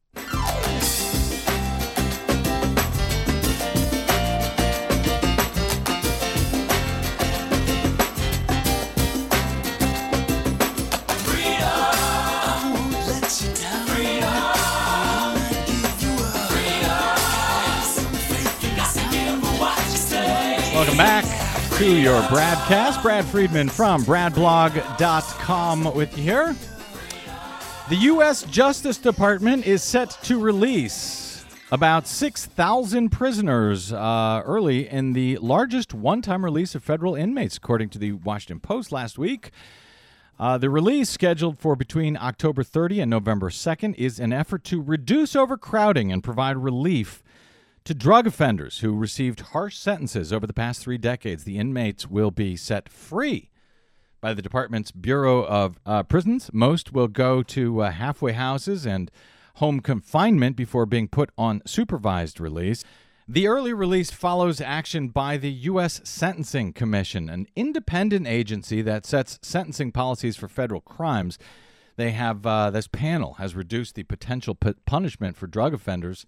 [21.01, 21.25] Back
[21.79, 23.01] to your BradCast.
[23.01, 26.55] Brad Friedman from bradblog.com with you here.
[27.89, 28.43] The U.S.
[28.43, 36.21] Justice Department is set to release about 6,000 prisoners uh, early in the largest one
[36.21, 39.49] time release of federal inmates, according to the Washington Post last week.
[40.39, 44.79] Uh, the release, scheduled for between October 30 and November 2nd, is an effort to
[44.79, 47.23] reduce overcrowding and provide relief
[47.83, 51.43] to drug offenders who received harsh sentences over the past three decades.
[51.43, 53.49] The inmates will be set free
[54.19, 56.51] by the department's Bureau of uh, Prisons.
[56.53, 59.09] Most will go to uh, halfway houses and
[59.55, 62.83] home confinement before being put on supervised release.
[63.27, 66.01] The early release follows action by the U.S.
[66.03, 71.39] Sentencing Commission, an independent agency that sets sentencing policies for federal crimes.
[71.95, 76.25] They have uh, this panel has reduced the potential pu- punishment for drug offenders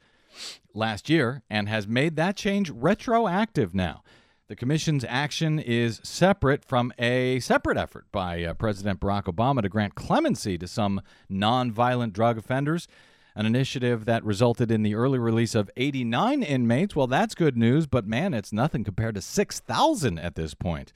[0.73, 4.03] last year and has made that change retroactive now.
[4.49, 9.69] The commission's action is separate from a separate effort by uh, President Barack Obama to
[9.69, 12.87] grant clemency to some nonviolent drug offenders,
[13.35, 16.95] an initiative that resulted in the early release of 89 inmates.
[16.95, 20.91] Well, that's good news, but man, it's nothing compared to 6,000 at this point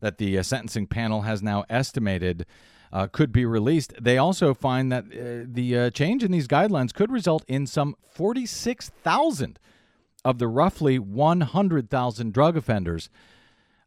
[0.00, 2.46] that the uh, sentencing panel has now estimated
[2.92, 3.94] uh, could be released.
[4.00, 7.96] They also find that uh, the uh, change in these guidelines could result in some
[8.10, 9.58] 46,000
[10.24, 13.08] of the roughly 100,000 drug offenders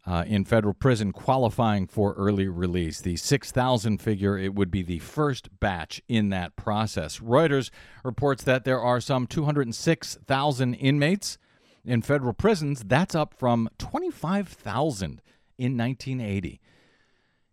[0.05, 2.99] uh, in federal prison qualifying for early release.
[2.99, 7.19] The 6,000 figure, it would be the first batch in that process.
[7.19, 7.69] Reuters
[8.03, 11.37] reports that there are some 206,000 inmates
[11.85, 12.83] in federal prisons.
[12.85, 15.21] That's up from 25,000
[15.57, 16.59] in 1980.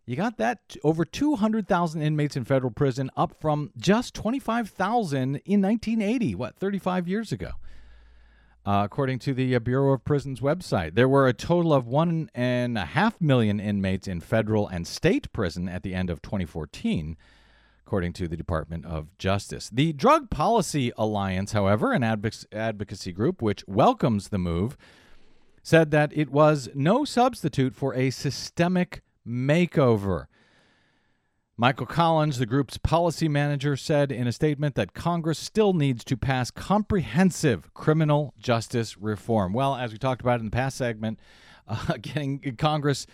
[0.05, 6.35] You got that over 200,000 inmates in federal prison, up from just 25,000 in 1980,
[6.35, 7.51] what, 35 years ago.
[8.63, 12.29] Uh, according to the uh, Bureau of Prisons website, there were a total of one
[12.35, 17.17] and a half million inmates in federal and state prison at the end of 2014,
[17.85, 19.69] according to the Department of Justice.
[19.71, 24.77] The Drug Policy Alliance, however, an advoc- advocacy group which welcomes the move,
[25.63, 30.25] said that it was no substitute for a systemic makeover.
[31.57, 36.17] Michael Collins, the group's policy manager, said in a statement that Congress still needs to
[36.17, 39.53] pass comprehensive criminal justice reform.
[39.53, 41.19] Well, as we talked about in the past segment,
[41.67, 43.05] uh, getting Congress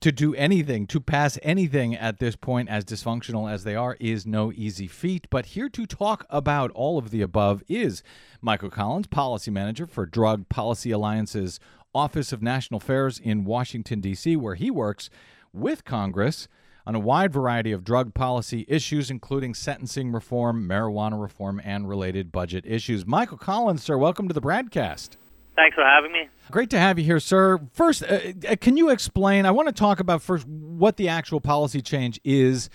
[0.00, 4.26] to do anything, to pass anything at this point, as dysfunctional as they are, is
[4.26, 5.26] no easy feat.
[5.30, 8.02] But here to talk about all of the above is
[8.40, 11.60] Michael Collins, policy manager for Drug Policy Alliance's
[11.94, 15.10] Office of National Affairs in Washington, D.C., where he works
[15.52, 16.48] with Congress
[16.86, 22.32] on a wide variety of drug policy issues, including sentencing reform, marijuana reform, and related
[22.32, 23.06] budget issues.
[23.06, 25.16] Michael Collins, sir, welcome to the broadcast.
[25.56, 26.28] Thanks for having me.
[26.50, 27.60] Great to have you here, sir.
[27.72, 29.44] First, uh, uh, can you explain?
[29.44, 32.70] I want to talk about first what the actual policy change is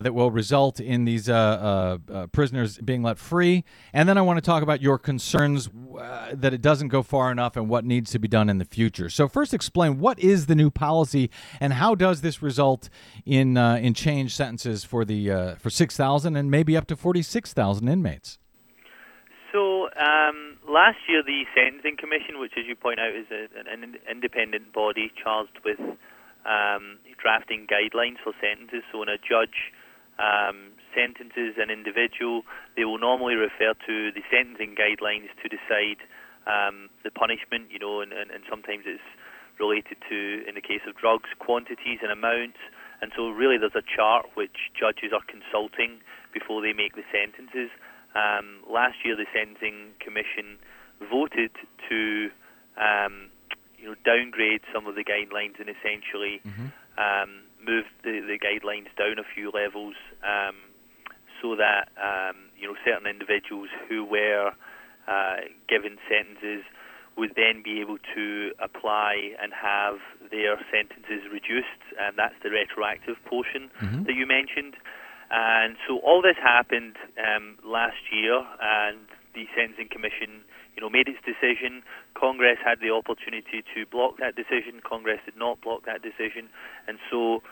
[0.00, 3.64] that will result in these uh, uh, uh, prisoners being let free.
[3.92, 7.32] And then I want to talk about your concerns uh, that it doesn't go far
[7.32, 9.08] enough and what needs to be done in the future.
[9.10, 11.30] So first, explain what is the new policy
[11.60, 12.88] and how does this result
[13.26, 17.22] in uh, in change sentences for the for six thousand and maybe up to forty
[17.22, 18.38] six thousand inmates.
[19.52, 23.96] So, um, last year, the Sentencing Commission, which, as you point out, is a, an
[24.10, 28.84] independent body charged with um, drafting guidelines for sentences.
[28.92, 29.72] So, when a judge
[30.18, 32.42] um, sentences an individual,
[32.76, 36.02] they will normally refer to the sentencing guidelines to decide
[36.46, 39.04] um, the punishment, you know, and, and, and sometimes it's
[39.60, 42.58] related to, in the case of drugs, quantities and amounts.
[43.00, 46.02] And so, really, there's a chart which judges are consulting
[46.34, 47.70] before they make the sentences.
[48.14, 50.58] Um, last year, the Sentencing Commission
[50.98, 51.52] voted
[51.88, 52.30] to
[52.74, 53.30] um,
[53.78, 56.74] you know, downgrade some of the guidelines and essentially mm-hmm.
[56.98, 60.56] um, move the, the guidelines down a few levels um,
[61.42, 64.52] so that um, you know certain individuals who were
[65.06, 65.36] uh,
[65.68, 66.64] given sentences
[67.16, 69.98] would then be able to apply and have
[70.30, 74.04] their sentences reduced, and that's the retroactive portion mm-hmm.
[74.04, 74.78] that you mentioned.
[75.30, 79.02] And so all this happened um, last year, and
[79.34, 81.82] the Sentencing Commission, you know, made its decision.
[82.14, 84.80] Congress had the opportunity to block that decision.
[84.80, 86.48] Congress did not block that decision,
[86.86, 87.42] and so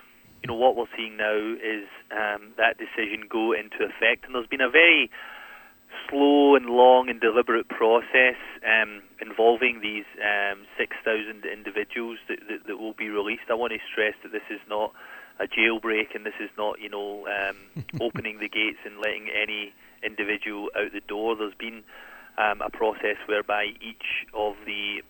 [0.46, 4.24] you know, what we're seeing now is um, that decision go into effect.
[4.24, 5.10] And there's been a very
[6.08, 12.78] slow and long and deliberate process um, involving these um, 6,000 individuals that, that, that,
[12.78, 13.50] will be released.
[13.50, 14.92] I want to stress that this is not
[15.40, 17.56] a jailbreak and this is not, you know, um,
[18.00, 21.34] opening the gates and letting any individual out the door.
[21.34, 21.82] There's been
[22.38, 25.02] um, a process whereby each of the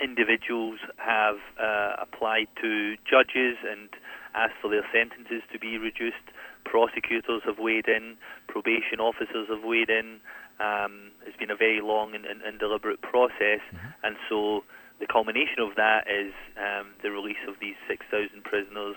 [0.00, 3.90] individuals have uh, applied to judges and
[4.34, 6.24] asked for their sentences to be reduced.
[6.64, 8.16] Prosecutors have weighed in,
[8.48, 10.20] probation officers have weighed in.
[10.60, 13.88] Um, it's been a very long and, and, and deliberate process, mm-hmm.
[14.02, 14.64] and so
[15.00, 18.96] the culmination of that is um, the release of these 6,000 prisoners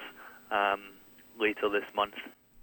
[0.51, 0.81] um,
[1.39, 2.13] later this month.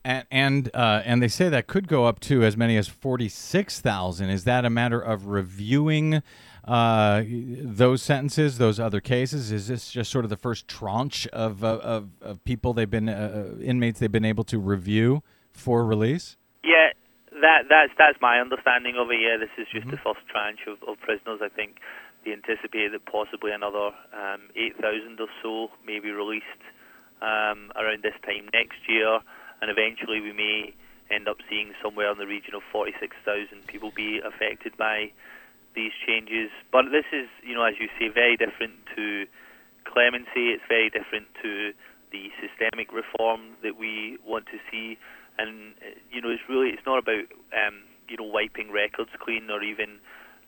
[0.05, 3.29] And and, uh, and they say that could go up to as many as forty
[3.29, 4.29] six thousand.
[4.29, 6.23] Is that a matter of reviewing
[6.67, 9.53] uh, those sentences, those other cases?
[9.53, 13.09] Is this just sort of the first tranche of, uh, of, of people they've been,
[13.09, 15.23] uh, uh, inmates they've been able to review
[15.53, 16.37] for release?
[16.63, 16.91] Yeah,
[17.33, 19.21] that, that's, that's my understanding of it.
[19.21, 19.97] Yeah, this is just mm-hmm.
[19.97, 21.41] the first tranche of, of prisoners.
[21.43, 21.79] I think
[22.25, 26.65] they anticipate that possibly another um, 8,000 or so may be released
[27.21, 29.21] um, around this time next year,
[29.61, 30.75] and eventually we may
[31.11, 35.13] end up seeing somewhere in the region of 46,000 people be affected by
[35.75, 36.51] these changes.
[36.73, 39.27] But this is, you know, as you say, very different to
[39.85, 40.55] clemency.
[40.55, 41.73] It's very different to
[42.11, 44.99] the systemic reform that we want to see.
[45.39, 45.75] And
[46.11, 49.99] you know, it's really it's not about um, you know wiping records clean or even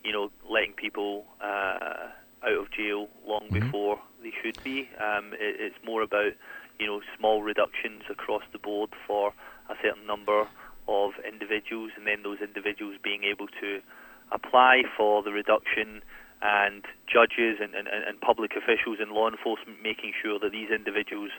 [0.05, 2.09] you know letting people uh,
[2.45, 3.61] out of jail long mm-hmm.
[3.61, 4.89] before they should be.
[5.01, 6.33] Um, it, it's more about
[6.79, 9.33] you know small reductions across the board for
[9.69, 10.47] a certain number
[10.89, 13.81] of individuals, and then those individuals being able to
[14.33, 16.03] apply for the reduction
[16.43, 21.31] and judges and, and, and public officials and law enforcement making sure that these individuals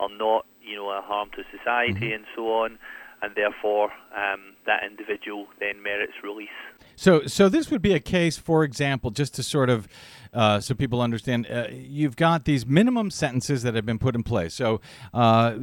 [0.00, 2.14] are not, you know, a harm to society mm-hmm.
[2.14, 2.78] and so on.
[3.22, 6.48] and therefore um, that individual then merits release.
[6.96, 9.88] So, so this would be a case, for example, just to sort of,
[10.32, 14.22] uh, so people understand, uh, you've got these minimum sentences that have been put in
[14.22, 14.54] place.
[14.54, 14.80] So,
[15.14, 15.58] uh,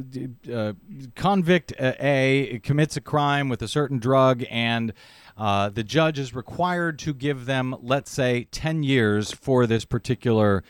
[0.52, 0.72] uh,
[1.14, 4.92] convict uh, A commits a crime with a certain drug, and
[5.36, 10.62] uh, the judge is required to give them, let's say, ten years for this particular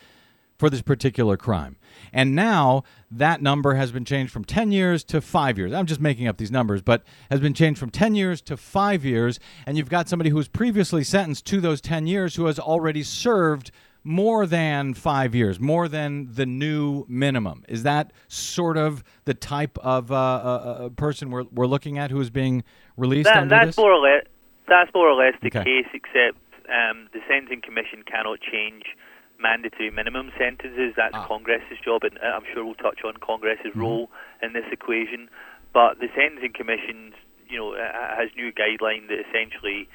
[0.58, 1.76] for this particular crime.
[2.12, 5.72] And now that number has been changed from 10 years to 5 years.
[5.72, 9.04] I'm just making up these numbers, but has been changed from 10 years to 5
[9.04, 12.58] years and you've got somebody who was previously sentenced to those 10 years who has
[12.58, 13.70] already served
[14.02, 17.64] more than 5 years, more than the new minimum.
[17.68, 22.10] Is that sort of the type of uh, uh, uh, person we're, we're looking at
[22.10, 22.62] who is being
[22.96, 23.76] released That, under that's this?
[23.76, 24.22] more or less
[24.68, 25.64] that's more or less the Okay.
[25.64, 26.38] case, except
[26.68, 28.84] um, the sentencing commission cannot change
[29.38, 30.94] mandatory minimum sentences.
[30.96, 31.26] That's Ah.
[31.26, 33.80] Congress's job, and uh, I'm sure we'll touch on Congress's Mm-hmm.
[33.80, 34.10] role
[34.42, 35.28] in this equation.
[35.72, 37.12] But the sentencing commission,
[37.48, 39.88] you know, has new guideline that essentially,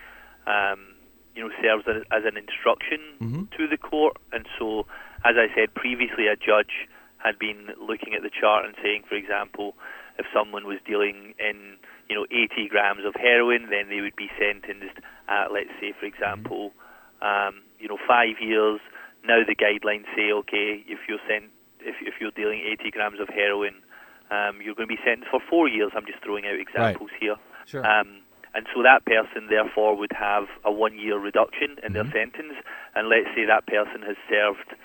[0.48, 0.94] um,
[1.36, 3.44] you know, serves as, as an instruction Mm-hmm.
[3.58, 4.18] to the court.
[4.32, 4.86] And so,
[5.26, 9.16] as I said previously, a judge had been looking at the chart and saying, for
[9.16, 9.76] example,
[10.18, 11.78] if someone was dealing in,
[12.12, 15.00] you know, 80 grams of heroin, then they would be sentenced
[15.32, 16.76] at, let's say, for example,
[17.22, 18.82] um, you know, five years.
[19.24, 23.30] Now the guidelines say, okay, if you're sent, if, if you're dealing 80 grams of
[23.30, 23.80] heroin,
[24.28, 25.96] um, you're going to be sentenced for four years.
[25.96, 27.40] I'm just throwing out examples here.
[27.66, 27.80] Sure.
[27.80, 28.20] Um,
[28.54, 32.60] and so that person, therefore, would have a one-year reduction in their sentence.
[32.94, 34.76] And let's say that person has served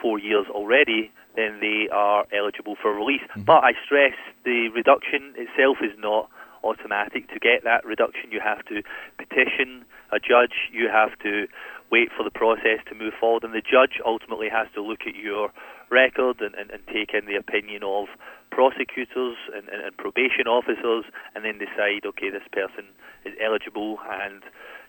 [0.00, 3.20] four years already, then they are eligible for release.
[3.36, 6.30] But I stress the reduction itself is not
[6.64, 7.28] automatic.
[7.32, 8.82] To get that reduction, you have to
[9.18, 10.70] petition a judge.
[10.72, 11.46] You have to
[11.90, 15.16] wait for the process to move forward, and the judge ultimately has to look at
[15.16, 15.50] your
[15.90, 18.06] record and, and, and take in the opinion of
[18.50, 21.04] prosecutors and, and, and probation officers,
[21.34, 22.86] and then decide, okay, this person
[23.24, 24.42] is eligible and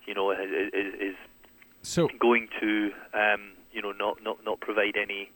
[0.05, 1.15] you know is, is,
[1.84, 5.30] so, going to um, you know not, not not provide any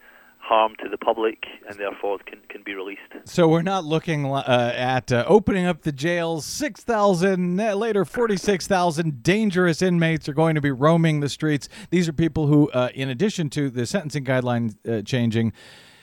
[0.46, 3.02] harm to the public and therefore can can be released.
[3.26, 6.46] So we're not looking uh, at uh, opening up the jails.
[6.46, 11.68] Six thousand uh, later, forty-six thousand dangerous inmates are going to be roaming the streets.
[11.90, 15.52] These are people who, uh, in addition to the sentencing guidelines uh, changing,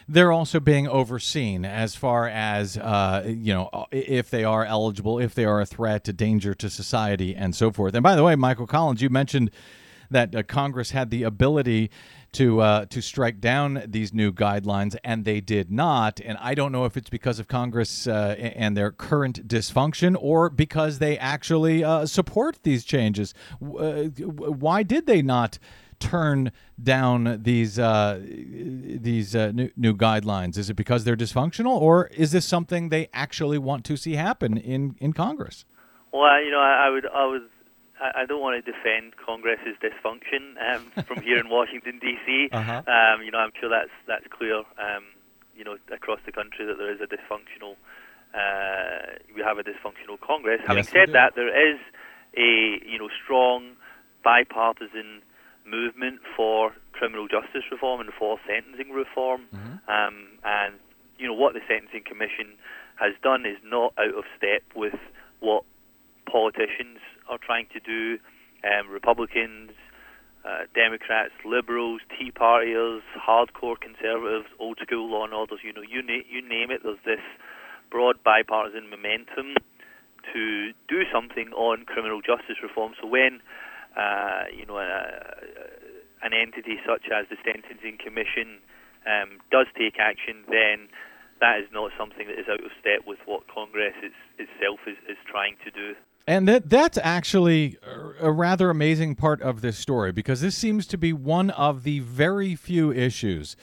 [0.08, 5.34] they're also being overseen as far as uh, you know if they are eligible, if
[5.34, 7.94] they are a threat, a danger to society, and so forth.
[7.94, 9.50] And by the way, Michael Collins, you mentioned
[10.10, 11.90] that uh, Congress had the ability
[12.32, 16.20] to uh, to strike down these new guidelines, and they did not.
[16.24, 20.50] And I don't know if it's because of Congress uh, and their current dysfunction, or
[20.50, 23.34] because they actually uh, support these changes.
[23.62, 25.58] Uh, why did they not?
[25.98, 26.50] Turn
[26.82, 30.58] down these uh, these uh, new, new guidelines.
[30.58, 34.56] Is it because they're dysfunctional, or is this something they actually want to see happen
[34.56, 35.64] in, in Congress?
[36.12, 37.42] Well, you know, I, I would, I would,
[38.02, 42.48] I I don't want to defend Congress's dysfunction um, from here in Washington D.C.
[42.52, 42.82] Uh-huh.
[42.86, 44.58] Um, you know, I'm sure that's that's clear.
[44.58, 45.04] Um,
[45.56, 47.76] you know, across the country that there is a dysfunctional,
[48.34, 50.60] uh, we have a dysfunctional Congress.
[50.66, 51.78] Having Yes, said that, there is
[52.36, 53.76] a you know strong
[54.24, 55.22] bipartisan
[55.64, 59.42] movement for criminal justice reform and for sentencing reform.
[59.54, 59.90] Mm-hmm.
[59.90, 60.74] Um, and
[61.18, 62.58] you know what the sentencing commission
[62.96, 64.94] has done is not out of step with
[65.40, 65.64] what
[66.26, 66.98] politicians
[67.28, 68.18] are trying to do.
[68.64, 69.72] Um, Republicans,
[70.44, 75.60] uh, Democrats, liberals, Tea Partiers, hardcore conservatives, old school law and orders.
[75.62, 76.82] You know, you na- you name it.
[76.82, 77.22] There's this
[77.90, 79.54] broad bipartisan momentum
[80.32, 82.94] to do something on criminal justice reform.
[83.00, 83.40] So when
[83.96, 85.10] uh, you know uh,
[86.22, 88.58] an entity such as the Sentencing Commission
[89.06, 90.88] um, does take action, then
[91.40, 94.96] that is not something that is out of step with what Congress is, itself is,
[95.10, 95.94] is trying to do.
[96.26, 97.78] And that that's actually
[98.20, 101.98] a rather amazing part of this story because this seems to be one of the
[102.00, 103.56] very few issues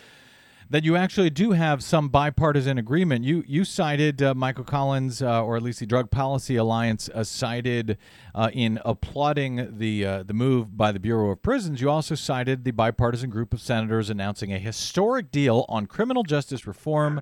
[0.70, 3.26] that you actually do have some bipartisan agreement.
[3.26, 7.24] You you cited uh, Michael Collins, uh, or at least the Drug Policy Alliance, uh,
[7.24, 7.98] cited
[8.36, 11.82] uh, in applauding the uh, the move by the Bureau of Prisons.
[11.82, 16.68] You also cited the bipartisan group of senators announcing a historic deal on criminal justice
[16.68, 17.22] reform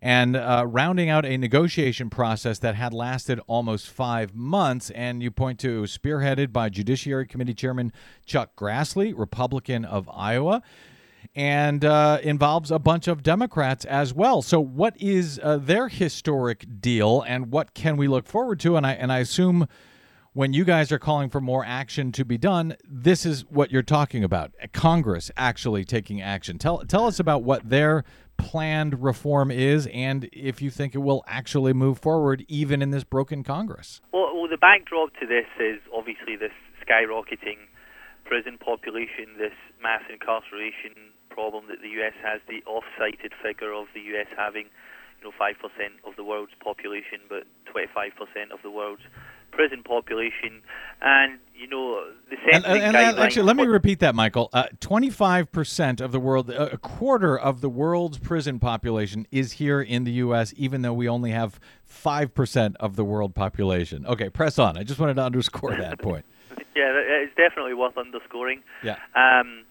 [0.00, 4.90] and uh, rounding out a negotiation process that had lasted almost five months.
[4.90, 7.92] And you point to spearheaded by Judiciary Committee Chairman
[8.26, 10.62] Chuck Grassley, Republican of Iowa,
[11.34, 14.42] and uh, involves a bunch of Democrats as well.
[14.42, 18.76] So, what is uh, their historic deal, and what can we look forward to?
[18.76, 19.66] And I and I assume.
[20.36, 23.84] When you guys are calling for more action to be done, this is what you're
[23.84, 24.50] talking about.
[24.72, 26.58] Congress actually taking action.
[26.58, 28.02] Tell tell us about what their
[28.36, 33.04] planned reform is, and if you think it will actually move forward, even in this
[33.04, 34.00] broken Congress.
[34.12, 36.52] Well, well the backdrop to this is obviously this
[36.86, 37.68] skyrocketing
[38.24, 42.14] prison population, this mass incarceration problem that the U.S.
[42.22, 44.28] has, the off-cited figure of the U.S.
[44.36, 44.66] having,
[45.24, 49.02] you know, five percent of the world's population, but 25 percent of the world's
[49.50, 50.62] prison population,
[51.00, 54.50] and you know the And, sentencing and, and actually, let me repeat that, Michael.
[54.52, 59.52] Uh, Twenty-five percent of the world, uh, a quarter of the world's prison population is
[59.52, 64.04] here in the U.S., even though we only have five percent of the world population.
[64.06, 64.76] Okay, press on.
[64.76, 66.24] I just wanted to underscore that point.
[66.76, 68.62] Yeah, it's definitely worth underscoring.
[68.82, 68.96] Yeah.
[69.14, 69.64] Um,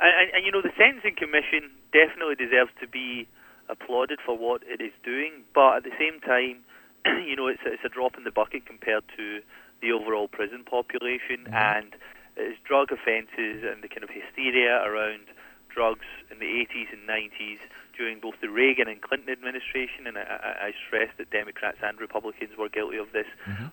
[0.00, 3.28] and, and you know, the Sentencing Commission definitely deserves to be
[3.68, 6.64] applauded for what it is doing, but at the same time,
[7.26, 9.40] you know, it's a, it's a drop in the bucket compared to
[9.80, 11.94] the overall prison population, and
[12.36, 15.26] it's drug offences and the kind of hysteria around
[15.68, 17.58] drugs in the 80s and 90s
[17.96, 22.56] during both the Reagan and Clinton administration, and I, I, stress that Democrats and Republicans
[22.56, 23.26] were guilty of this,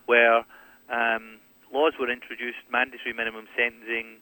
[0.05, 0.45] where
[0.89, 1.37] um,
[1.71, 4.17] laws were introduced, mandatory minimum sentencing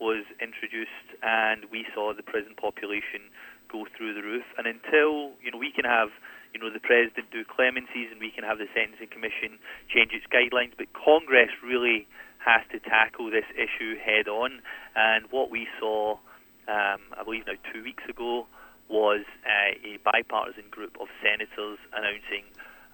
[0.00, 3.30] was introduced, and we saw the prison population
[3.74, 4.46] go through the roof.
[4.54, 6.14] And until you know we can have
[6.54, 9.58] you know the president do clemencies, and we can have the sentencing commission
[9.90, 12.06] change its guidelines, but Congress really
[12.38, 14.62] has to tackle this issue head on.
[14.94, 16.20] And what we saw,
[16.68, 18.46] um, I believe now two weeks ago,
[18.88, 22.44] was uh, a bipartisan group of senators announcing,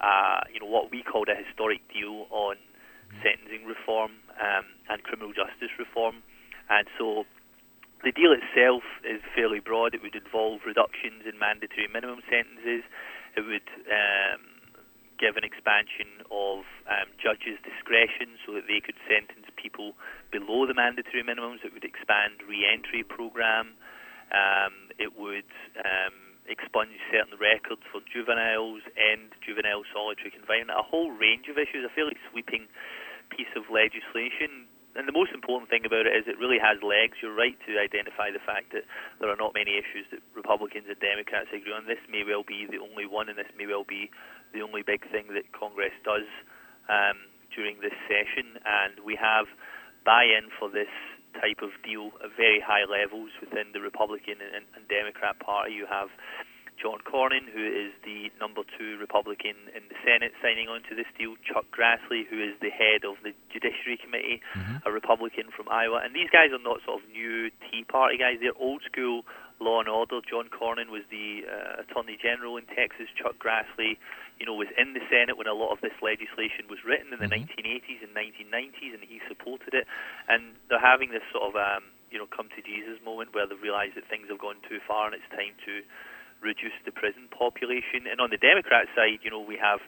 [0.00, 2.56] uh, you know, what we called a historic deal on
[3.22, 6.22] sentencing reform um, and criminal justice reform.
[6.70, 7.26] And so
[8.02, 9.94] the deal itself is fairly broad.
[9.94, 12.84] It would involve reductions in mandatory minimum sentences.
[13.36, 14.40] It would um,
[15.20, 19.92] give an expansion of um, judges' discretion so that they could sentence people
[20.32, 21.60] below the mandatory minimums.
[21.60, 23.76] It would expand re-entry program.
[24.32, 31.12] Um, it would um, expunge certain records for juveniles, end juvenile solitary confinement, a whole
[31.12, 32.64] range of issues, a fairly sweeping
[33.28, 34.69] piece of legislation.
[34.98, 37.22] And the most important thing about it is it really has legs.
[37.22, 38.82] You're right to identify the fact that
[39.22, 41.86] there are not many issues that Republicans and Democrats agree on.
[41.86, 44.10] This may well be the only one, and this may well be
[44.50, 46.26] the only big thing that Congress does
[46.90, 47.22] um,
[47.54, 48.58] during this session.
[48.66, 49.46] And we have
[50.02, 50.90] buy-in for this
[51.38, 55.70] type of deal at very high levels within the Republican and, and Democrat Party.
[55.78, 56.10] You have
[56.80, 61.08] John Cornyn, who is the number two Republican in the Senate, signing on to this
[61.12, 61.36] deal.
[61.44, 64.40] Chuck Grassley, who is the head of the Judiciary Committee,
[64.86, 66.00] a Republican from Iowa.
[66.00, 68.40] And these guys are not sort of new Tea Party guys.
[68.40, 69.28] They're old school
[69.60, 70.24] law and order.
[70.24, 73.12] John Cornyn was the uh, Attorney General in Texas.
[73.12, 74.00] Chuck Grassley,
[74.40, 77.20] you know, was in the Senate when a lot of this legislation was written in
[77.20, 79.84] the 1980s and 1990s, and he supported it.
[80.32, 83.54] And they're having this sort of, um, you know, come to Jesus moment where they
[83.60, 85.84] realise that things have gone too far and it's time to
[86.42, 88.08] reduce the prison population.
[88.10, 89.80] And on the Democrat side, you know, we have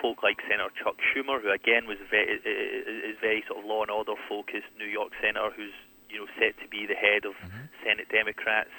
[0.00, 3.90] folk like Senator Chuck Schumer, who again was very, is very sort of law and
[3.90, 5.76] order focused New York senator, who's
[6.08, 7.36] you know set to be the head of
[7.84, 8.72] Senate Democrats.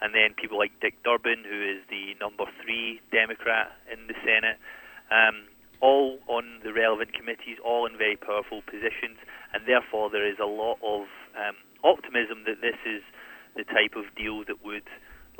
[0.00, 4.56] And then people like Dick Durbin, who is the number three Democrat in the Senate,
[5.12, 5.44] um,
[5.80, 9.20] all on the relevant committees, all in very powerful positions,
[9.52, 11.04] and therefore there is a lot of
[11.36, 13.02] um, optimism that this is
[13.56, 14.88] the type of deal that would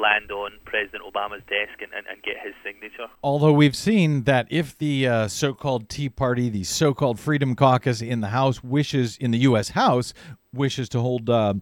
[0.00, 3.06] land on President Obama's desk and, and, and get his signature.
[3.22, 8.20] Although we've seen that if the uh, so-called Tea Party, the so-called Freedom Caucus in
[8.20, 9.70] the House wishes in the U.S.
[9.70, 10.14] House
[10.52, 11.54] wishes to hold uh,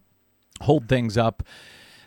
[0.62, 1.42] hold things up,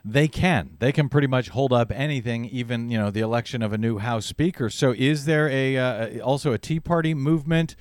[0.04, 0.78] they can.
[0.80, 4.00] They can pretty much hold up anything, even you know the election of a new
[4.00, 4.70] House Speaker.
[4.70, 7.76] So, is there a uh, also a Tea Party movement?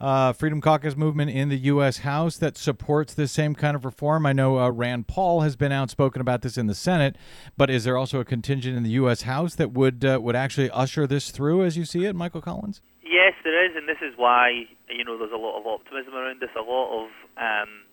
[0.00, 1.98] Uh, Freedom Caucus movement in the U.S.
[1.98, 4.24] House that supports this same kind of reform.
[4.24, 7.16] I know uh, Rand Paul has been outspoken about this in the Senate,
[7.58, 9.22] but is there also a contingent in the U.S.
[9.22, 12.80] House that would uh, would actually usher this through, as you see it, Michael Collins?
[13.02, 16.40] Yes, there is, and this is why you know there's a lot of optimism around
[16.40, 16.50] this.
[16.56, 17.84] A lot of um,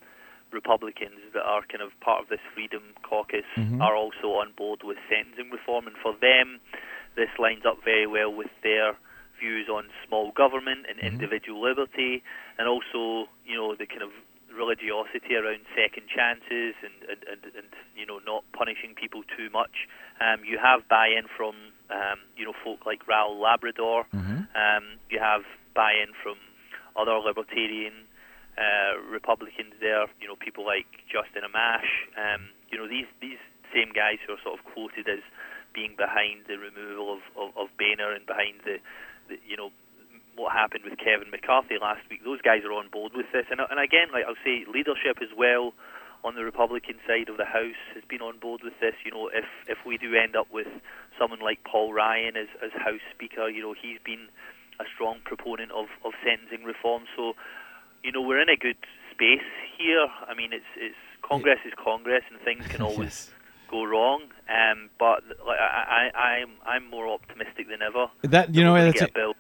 [0.54, 3.44] Republicans that are kind of part of this Freedom Caucus
[3.82, 6.62] are also on board with sentencing reform, and for them,
[7.18, 8.96] this lines up very well with their
[9.40, 12.24] views on small government and individual liberty,
[12.58, 14.12] and also you know the kind of
[14.58, 19.88] religiosity around second chances and, and, and, and you know not punishing people too much.
[20.20, 21.56] Um, you have buy-in from
[21.90, 24.06] um, you know folk like Raul Labrador.
[24.58, 25.44] Um, you have
[25.76, 26.38] buy-in from
[26.98, 28.10] other libertarian
[28.58, 30.10] uh, Republicans there.
[30.20, 31.88] You know people like Justin Amash.
[32.18, 33.40] Um, you know these these
[33.74, 35.22] same guys who are sort of quoted as
[35.74, 38.82] being behind the removal of, of, of Boehner and behind the
[39.48, 39.72] you know
[40.36, 42.24] what happened with Kevin McCarthy last week.
[42.24, 45.30] Those guys are on board with this, and and again, like I'll say, leadership as
[45.36, 45.74] well
[46.24, 48.94] on the Republican side of the House has been on board with this.
[49.06, 50.68] You know, if if we do end up with
[51.20, 54.28] someone like Paul Ryan as as House Speaker, you know, he's been
[54.80, 57.04] a strong proponent of of sentencing reform.
[57.16, 57.34] So,
[58.04, 58.78] you know, we're in a good
[59.12, 59.48] space
[59.78, 60.08] here.
[60.28, 63.30] I mean, it's it's Congress is Congress, and things can always.
[63.30, 63.37] Yes.
[63.70, 68.08] Go wrong, um, but like, I, I, I'm I'm more optimistic than ever.
[68.24, 69.34] That you know that's get a bill.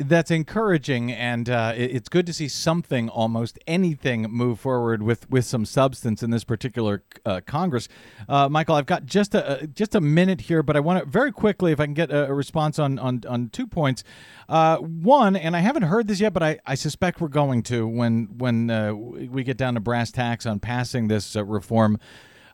[0.00, 5.28] That's encouraging, and uh, it- it's good to see something, almost anything, move forward with,
[5.28, 7.86] with some substance in this particular uh, Congress.
[8.26, 11.10] Uh, Michael, I've got just a a- just a minute here, but I want to
[11.10, 14.02] very quickly, if I can get a, response on on, on two points.
[14.48, 17.86] Uh, one, and I haven't heard this yet, but I, I suspect we're going to
[17.86, 21.98] when when uh, we get down to brass tacks on passing this uh, reform.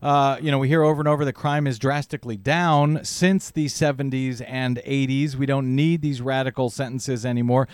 [0.03, 3.67] Uh, you know, we hear over and over that crime is drastically down since the
[3.67, 5.35] 70s and 80s.
[5.35, 7.69] We don't need these radical sentences anymore.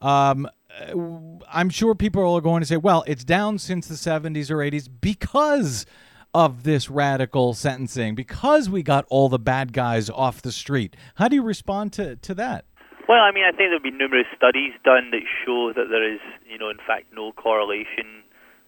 [0.00, 0.48] Um,
[0.80, 4.56] uh, I'm sure people are going to say, well, it's down since the 70s or
[4.56, 5.86] 80s because
[6.34, 10.96] of this radical sentencing, because we got all the bad guys off the street.
[11.14, 12.66] How do you respond to, to that?
[13.08, 16.12] Well, I mean, I think there have been numerous studies done that show that there
[16.12, 16.20] is,
[16.50, 18.24] you know, in fact, no correlation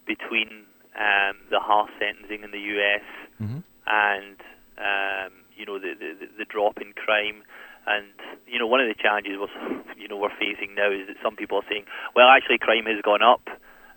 [0.07, 0.65] between
[0.99, 3.07] um, the harsh sentencing in the U.S.
[3.87, 4.37] and,
[4.79, 7.43] um, you know, the, the the drop in crime.
[7.87, 8.13] And
[8.47, 9.49] you know, one of the challenges we're,
[9.97, 11.85] you know, we're facing now is that some people are saying,
[12.15, 13.49] well, actually, crime has gone up,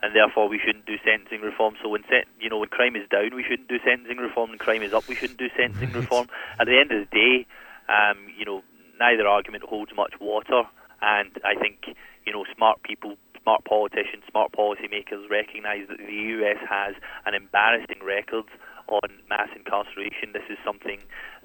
[0.01, 1.75] and therefore we shouldn't do sentencing reform.
[1.81, 4.59] So when sen- you know when crime is down, we shouldn't do sentencing reform, and
[4.59, 6.27] crime is up, we shouldn't do sentencing reform.
[6.59, 7.45] At the end of the day,
[7.89, 8.63] um, you know,
[8.99, 10.63] neither argument holds much water,
[11.01, 13.15] and I think you know smart people.
[13.43, 18.45] Smart politicians, smart policymakers recognise that the US has an embarrassing record
[18.87, 20.33] on mass incarceration.
[20.33, 20.99] This is something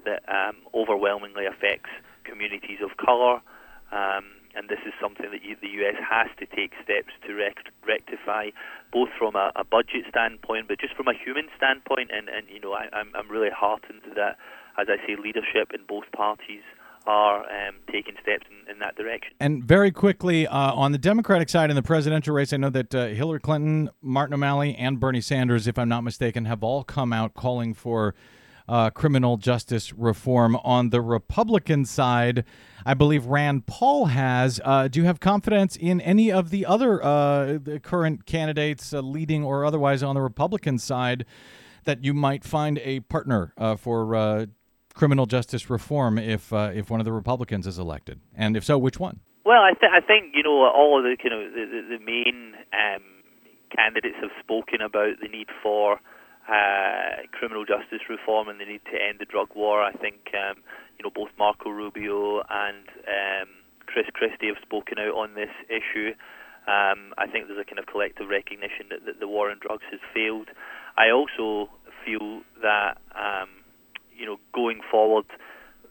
[0.05, 1.89] that um, overwhelmingly affects
[2.23, 3.41] communities of colour,
[3.91, 4.25] um,
[4.55, 8.49] and this is something that you, the US has to take steps to rect- rectify,
[8.91, 12.09] both from a, a budget standpoint, but just from a human standpoint.
[12.11, 14.37] And, and you know, I, I'm, I'm really heartened that,
[14.77, 16.65] as I say, leadership in both parties
[17.07, 19.33] are um, taking steps in, in that direction.
[19.39, 22.93] And very quickly, uh, on the Democratic side in the presidential race, I know that
[22.93, 27.13] uh, Hillary Clinton, Martin O'Malley, and Bernie Sanders, if I'm not mistaken, have all come
[27.13, 28.13] out calling for
[28.67, 30.57] uh, criminal justice reform.
[30.57, 32.43] On the Republican side,
[32.85, 34.59] I believe Rand Paul has.
[34.63, 39.01] Uh, do you have confidence in any of the other uh, the current candidates, uh,
[39.01, 41.25] leading or otherwise, on the Republican side,
[41.85, 44.45] that you might find a partner uh, for uh,
[44.97, 48.77] criminal justice reform if uh, if one of the Republicans is elected, and if so,
[48.77, 49.19] which one?
[49.45, 52.03] Well, I, th- I think you know all of the kind of the, the, the
[52.03, 53.03] main um,
[53.71, 56.01] candidates have spoken about the need for
[56.49, 59.83] uh, criminal justice reform and the need to end the drug war.
[59.83, 60.57] I think um,
[60.97, 63.49] you know both Marco Rubio and um,
[63.85, 66.11] Chris Christie have spoken out on this issue.
[66.67, 69.87] Um, I think there's a kind of collective recognition that, that the war on drugs
[69.91, 70.49] has failed.
[70.97, 71.71] I also
[72.03, 73.63] feel that um,
[74.17, 75.25] you know going forward,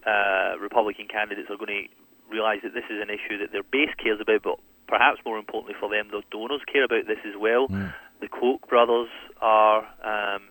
[0.07, 3.95] uh, Republican candidates are going to realise that this is an issue that their base
[4.03, 4.59] cares about, but
[4.89, 7.69] perhaps more importantly for them, their donors care about this as well.
[8.21, 9.09] The Koch brothers
[9.41, 10.43] are, um,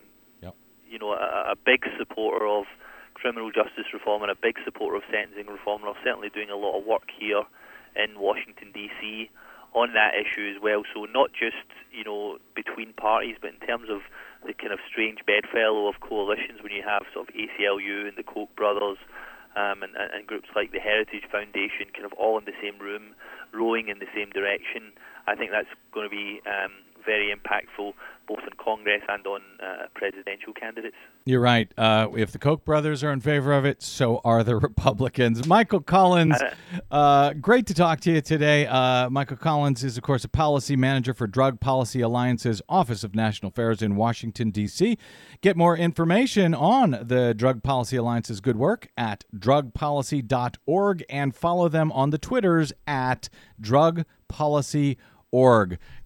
[0.42, 0.54] Yep.
[0.88, 2.64] you know, a, a big supporter of
[3.14, 5.82] criminal justice reform and a big supporter of sentencing reform.
[5.82, 7.42] And are certainly doing a lot of work here
[7.96, 9.30] in Washington D.C.
[9.74, 10.82] on that issue as well.
[10.94, 14.00] So not just you know between parties, but in terms of
[14.46, 18.22] the kind of strange bedfellow of coalitions when you have sort of ACLU and the
[18.22, 18.98] Koch brothers.
[19.56, 23.16] Um, and, and groups like the Heritage Foundation, kind of all in the same room,
[23.56, 24.92] rowing in the same direction.
[25.26, 27.92] I think that's going to be um, very impactful,
[28.28, 30.96] both in Congress and on uh, presidential candidates.
[31.24, 31.72] You're right.
[31.78, 35.46] Uh, if the Koch brothers are in favor of it, so are the Republicans.
[35.46, 36.36] Michael Collins,
[36.90, 38.66] uh, great to talk to you today.
[38.66, 43.14] Uh, Michael Collins is, of course, a policy manager for Drug Policy Alliance's Office of
[43.14, 44.98] National Affairs in Washington, D.C.
[45.40, 51.92] Get more information on the Drug Policy Alliance's good work at drugpolicy.org and follow them
[51.92, 53.28] on the Twitters at
[53.60, 54.96] drugpolicy.org.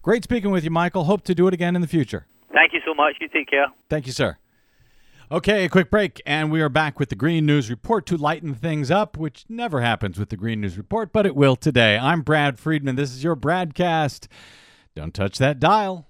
[0.01, 1.05] Great speaking with you, Michael.
[1.05, 2.25] Hope to do it again in the future.
[2.53, 3.15] Thank you so much.
[3.21, 3.67] You take care.
[3.89, 4.37] Thank you, sir.
[5.31, 8.53] Okay, a quick break, and we are back with the Green News Report to lighten
[8.53, 11.97] things up, which never happens with the Green News Report, but it will today.
[11.97, 12.97] I'm Brad Friedman.
[12.97, 14.27] This is your BradCast.
[14.93, 16.09] Don't touch that dial.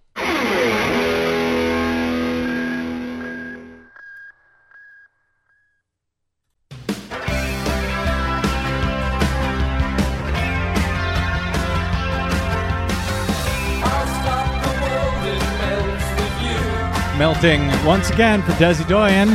[17.21, 19.29] Melting once again for Desi Doyen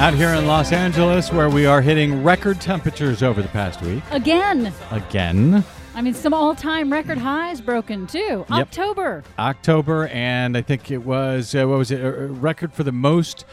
[0.00, 4.02] out here in Los Angeles, where we are hitting record temperatures over the past week.
[4.10, 4.72] Again.
[4.90, 5.62] Again.
[5.94, 8.46] I mean, some all time record highs broken too.
[8.48, 8.50] Yep.
[8.50, 9.24] October.
[9.38, 12.00] October, and I think it was uh, what was it?
[12.00, 13.44] A a record for the most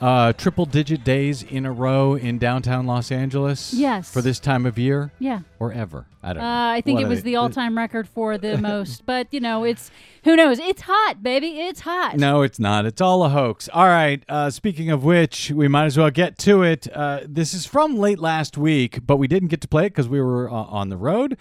[0.00, 3.72] uh, triple-digit days in a row in downtown Los Angeles.
[3.72, 4.10] Yes.
[4.10, 5.12] For this time of year.
[5.18, 5.40] Yeah.
[5.58, 6.06] Or ever.
[6.22, 6.48] I don't know.
[6.48, 9.06] Uh, I think One it was the all time record for the most.
[9.06, 9.90] But, you know, it's
[10.24, 10.58] who knows?
[10.58, 11.60] It's hot, baby.
[11.60, 12.16] It's hot.
[12.16, 12.84] No, it's not.
[12.84, 13.68] It's all a hoax.
[13.72, 14.22] All right.
[14.28, 16.88] Uh, speaking of which, we might as well get to it.
[16.92, 20.08] Uh, this is from late last week, but we didn't get to play it because
[20.08, 21.36] we were uh, on the road.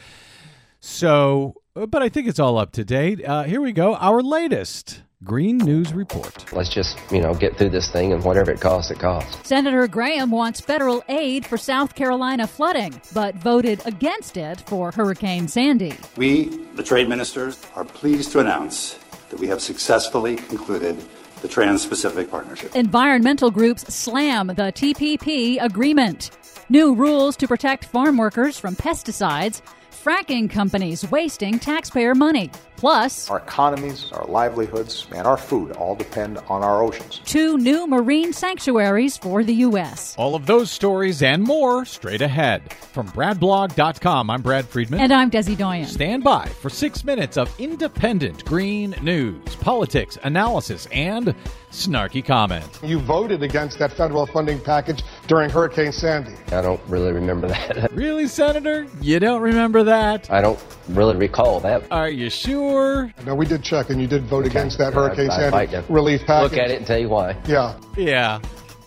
[0.79, 3.25] So, but I think it's all up to date.
[3.25, 3.95] Uh, here we go.
[3.95, 6.53] Our latest Green News Report.
[6.53, 9.35] Let's just, you know, get through this thing and whatever it costs, it costs.
[9.47, 15.47] Senator Graham wants federal aid for South Carolina flooding, but voted against it for Hurricane
[15.47, 15.95] Sandy.
[16.15, 18.99] We, the trade ministers, are pleased to announce
[19.31, 21.03] that we have successfully concluded
[21.41, 22.75] the Trans Pacific Partnership.
[22.75, 26.37] Environmental groups slam the TPP agreement.
[26.69, 29.63] New rules to protect farm workers from pesticides.
[30.05, 32.51] Fracking companies wasting taxpayer money.
[32.77, 37.21] Plus, Our economies, our livelihoods, and our food all depend on our oceans.
[37.25, 40.13] two new marine sanctuaries for the U.S.
[40.19, 42.71] All of those stories and more straight ahead.
[42.93, 44.99] From BradBlog.com, I'm Brad Friedman.
[44.99, 45.87] And I'm Desi Doyen.
[45.87, 51.33] Stand by for six minutes of independent green news, politics, analysis, and
[51.71, 52.79] snarky comment.
[52.83, 56.33] You voted against that federal funding package during Hurricane Sandy.
[56.47, 57.91] I don't really remember that.
[57.95, 58.87] Really, Senator?
[59.01, 60.29] You don't remember that?
[60.29, 60.59] I don't
[60.89, 61.83] really recall that.
[61.91, 63.11] Are you sure?
[63.25, 65.93] No, we did check, and you did vote against that Hurricane I- I'd Sandy to
[65.93, 66.51] relief package.
[66.51, 67.35] Look at it and tell you why.
[67.47, 67.77] Yeah.
[67.97, 68.39] Yeah.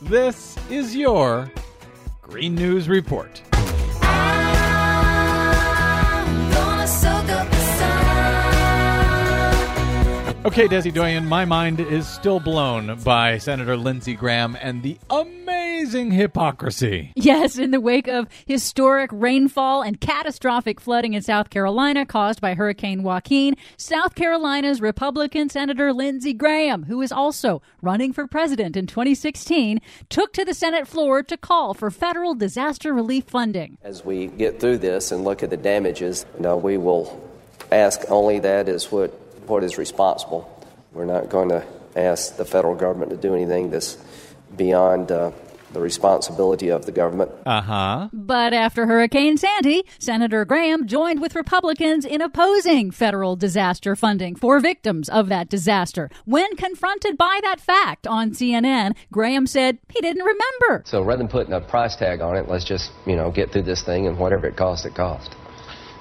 [0.02, 1.50] This is your
[2.22, 3.42] Green News Report.
[10.44, 15.57] Okay, Desi Doyen, my mind is still blown by Senator Lindsey Graham and the amazing
[15.86, 17.12] hypocrisy.
[17.14, 22.54] Yes, in the wake of historic rainfall and catastrophic flooding in South Carolina caused by
[22.54, 28.88] Hurricane Joaquin, South Carolina's Republican Senator Lindsey Graham, who is also running for president in
[28.88, 33.78] 2016, took to the Senate floor to call for federal disaster relief funding.
[33.84, 37.24] As we get through this and look at the damages, you know, we will
[37.70, 39.10] ask only that is what,
[39.46, 40.50] what is responsible.
[40.92, 41.64] We're not going to
[41.94, 43.96] ask the federal government to do anything that's
[44.56, 45.30] beyond uh,
[45.72, 47.30] the responsibility of the government.
[47.44, 48.08] Uh huh.
[48.12, 54.60] But after Hurricane Sandy, Senator Graham joined with Republicans in opposing federal disaster funding for
[54.60, 56.10] victims of that disaster.
[56.24, 60.82] When confronted by that fact on CNN, Graham said he didn't remember.
[60.86, 63.62] So rather than putting a price tag on it, let's just, you know, get through
[63.62, 65.34] this thing and whatever it costs, it costs.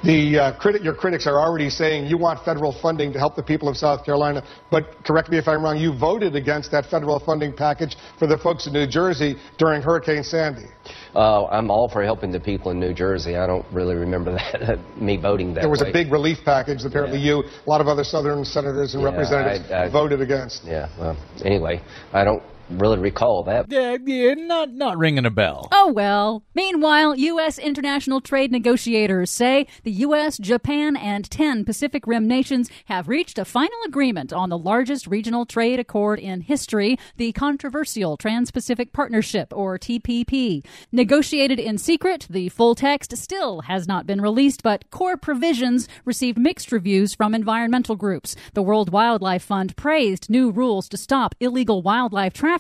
[0.08, 3.68] The uh, your critics are already saying you want federal funding to help the people
[3.68, 4.41] of South Carolina,
[4.72, 8.38] but correct me if I'm wrong, you voted against that federal funding package for the
[8.38, 10.68] folks in New Jersey during Hurricane Sandy.
[11.14, 13.36] Uh, I'm all for helping the people in New Jersey.
[13.36, 15.62] I don't really remember that, me voting that way.
[15.64, 15.89] There was way.
[15.89, 19.10] a big relief package that apparently you, a lot of other Southern senators and Yeah,
[19.10, 20.64] representatives I- I- voted against.
[20.64, 21.82] Yeah, well, anyway,
[22.14, 23.72] I don't really recall that.
[23.72, 25.68] Yeah, yeah, not not ringing a bell.
[25.72, 26.43] Oh well.
[26.53, 27.59] Meanwhile, U.S.
[27.59, 33.45] international trade negotiators say the U.S., Japan, and 10 Pacific Rim nations have reached a
[33.45, 39.53] final agreement on the largest regional trade accord in history, the controversial Trans Pacific Partnership,
[39.55, 40.65] or TPP.
[40.91, 46.38] Negotiated in secret, the full text still has not been released, but core provisions received
[46.38, 48.36] mixed reviews from environmental groups.
[48.53, 52.57] The World Wildlife Fund praised new rules to stop illegal wildlife trafficking,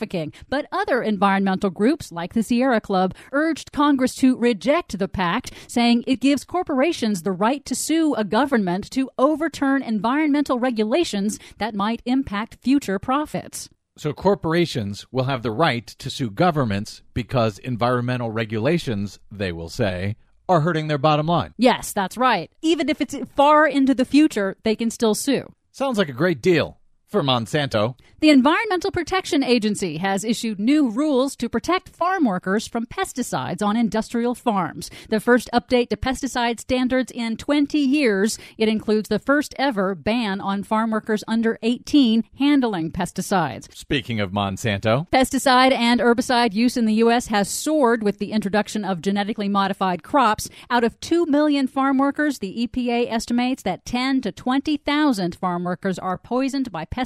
[0.49, 6.03] but other environmental groups, like the Sierra Club, urged Congress to reject the pact, saying
[6.07, 12.01] it gives corporations the right to sue a government to overturn environmental regulations that might
[12.05, 13.69] impact future profits.
[13.97, 20.17] So corporations will have the right to sue governments because environmental regulations, they will say,
[20.47, 21.53] are hurting their bottom line.
[21.57, 22.51] Yes, that's right.
[22.61, 25.51] Even if it's far into the future, they can still sue.
[25.71, 26.76] Sounds like a great deal
[27.07, 27.95] for Monsanto.
[28.19, 33.77] The Environmental Protection Agency has issued new rules to protect farm workers from pesticides on
[33.77, 34.89] industrial farms.
[35.09, 38.37] The first update to pesticide standards in 20 years.
[38.57, 43.73] It includes the first ever ban on farm workers under 18 handling pesticides.
[43.73, 47.27] Speaking of Monsanto, Pesticide and herbicide use in the U.S.
[47.27, 50.49] has soared with the introduction of genetically modified crops.
[50.69, 55.99] Out of 2 million farm workers, the EPA estimates that 10 to 20,000 farm workers
[55.99, 56.96] are poisoned by pesticides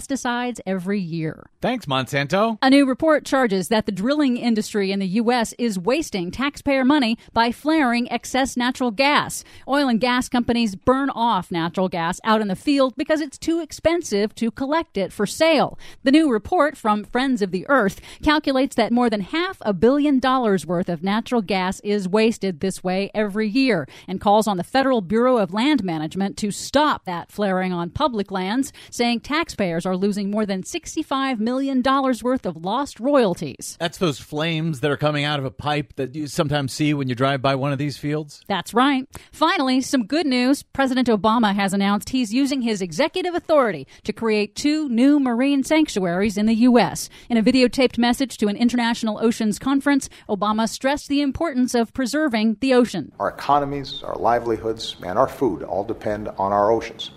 [0.65, 1.47] every year.
[1.61, 2.57] Thanks, Monsanto.
[2.61, 5.53] A new report charges that the drilling industry in the U.S.
[5.57, 9.43] is wasting taxpayer money by flaring excess natural gas.
[9.67, 13.59] Oil and gas companies burn off natural gas out in the field because it's too
[13.59, 15.77] expensive to collect it for sale.
[16.03, 20.19] The new report from Friends of the Earth calculates that more than half a billion
[20.19, 24.63] dollars worth of natural gas is wasted this way every year and calls on the
[24.63, 29.97] Federal Bureau of Land Management to stop that flaring on public lands, saying taxpayers are
[29.97, 33.77] losing more than $65 million worth of lost royalties.
[33.79, 37.09] That's those flames that are coming out of a pipe that you sometimes see when
[37.09, 38.41] you drive by one of these fields.
[38.47, 39.07] That's right.
[39.32, 40.63] Finally, some good news.
[40.63, 46.38] President Obama has announced he's using his executive authority to create two new marine sanctuaries
[46.38, 47.09] in the U.S.
[47.29, 52.57] In a videotaped message to an international oceans conference, Obama stressed the importance of preserving
[52.61, 53.11] the ocean.
[53.19, 57.11] Our economies, our livelihoods, and our food all depend on our oceans.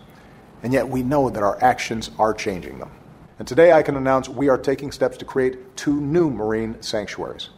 [0.65, 2.91] And yet we know that our actions are changing them.
[3.39, 7.51] And today I can announce we are taking steps to create two new marine sanctuaries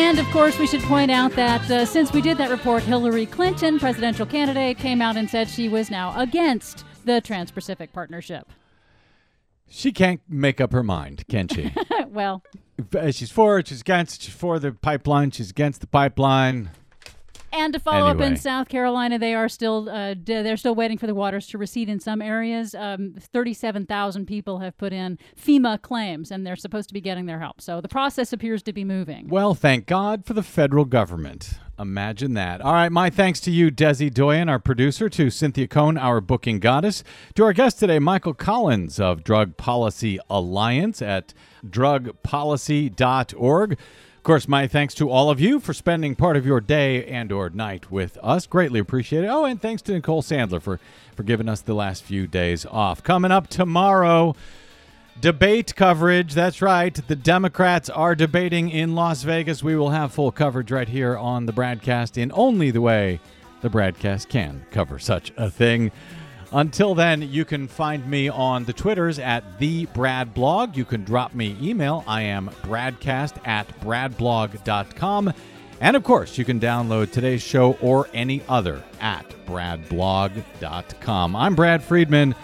[0.00, 3.26] And of course, we should point out that uh, since we did that report, Hillary
[3.26, 8.50] Clinton, presidential candidate, came out and said she was now against the Trans Pacific Partnership.
[9.68, 11.74] She can't make up her mind, can she?
[12.08, 12.42] well,
[13.10, 16.70] she's for it, she's against, she's for the pipeline, she's against the pipeline.
[17.52, 18.26] And to follow anyway.
[18.26, 21.46] up in South Carolina, they are still uh, d- they're still waiting for the waters
[21.48, 22.74] to recede in some areas.
[22.74, 27.26] Um, Thirty-seven thousand people have put in FEMA claims, and they're supposed to be getting
[27.26, 27.60] their help.
[27.60, 29.28] So the process appears to be moving.
[29.28, 31.54] Well, thank God for the federal government.
[31.78, 32.60] Imagine that.
[32.60, 36.58] All right, my thanks to you, Desi Doyen, our producer, to Cynthia Cohn, our booking
[36.58, 37.02] goddess,
[37.36, 41.32] to our guest today, Michael Collins of Drug Policy Alliance at
[41.66, 43.78] drugpolicy.org.
[44.20, 47.32] Of course, my thanks to all of you for spending part of your day and
[47.32, 48.46] or night with us.
[48.46, 49.28] Greatly appreciate it.
[49.28, 50.78] Oh, and thanks to Nicole Sandler for,
[51.16, 53.02] for giving us the last few days off.
[53.02, 54.36] Coming up tomorrow,
[55.18, 56.34] debate coverage.
[56.34, 56.94] That's right.
[57.08, 59.62] The Democrats are debating in Las Vegas.
[59.62, 63.20] We will have full coverage right here on the BradCast in only the way
[63.62, 65.92] the BradCast can cover such a thing.
[66.52, 70.76] Until then, you can find me on the Twitters at the Brad Blog.
[70.76, 72.02] You can drop me email.
[72.08, 75.32] I am bradcast at bradblog.com.
[75.80, 81.36] And of course, you can download today's show or any other at bradblog.com.
[81.36, 82.34] I'm Brad Friedman.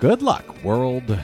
[0.00, 1.18] Good luck, world.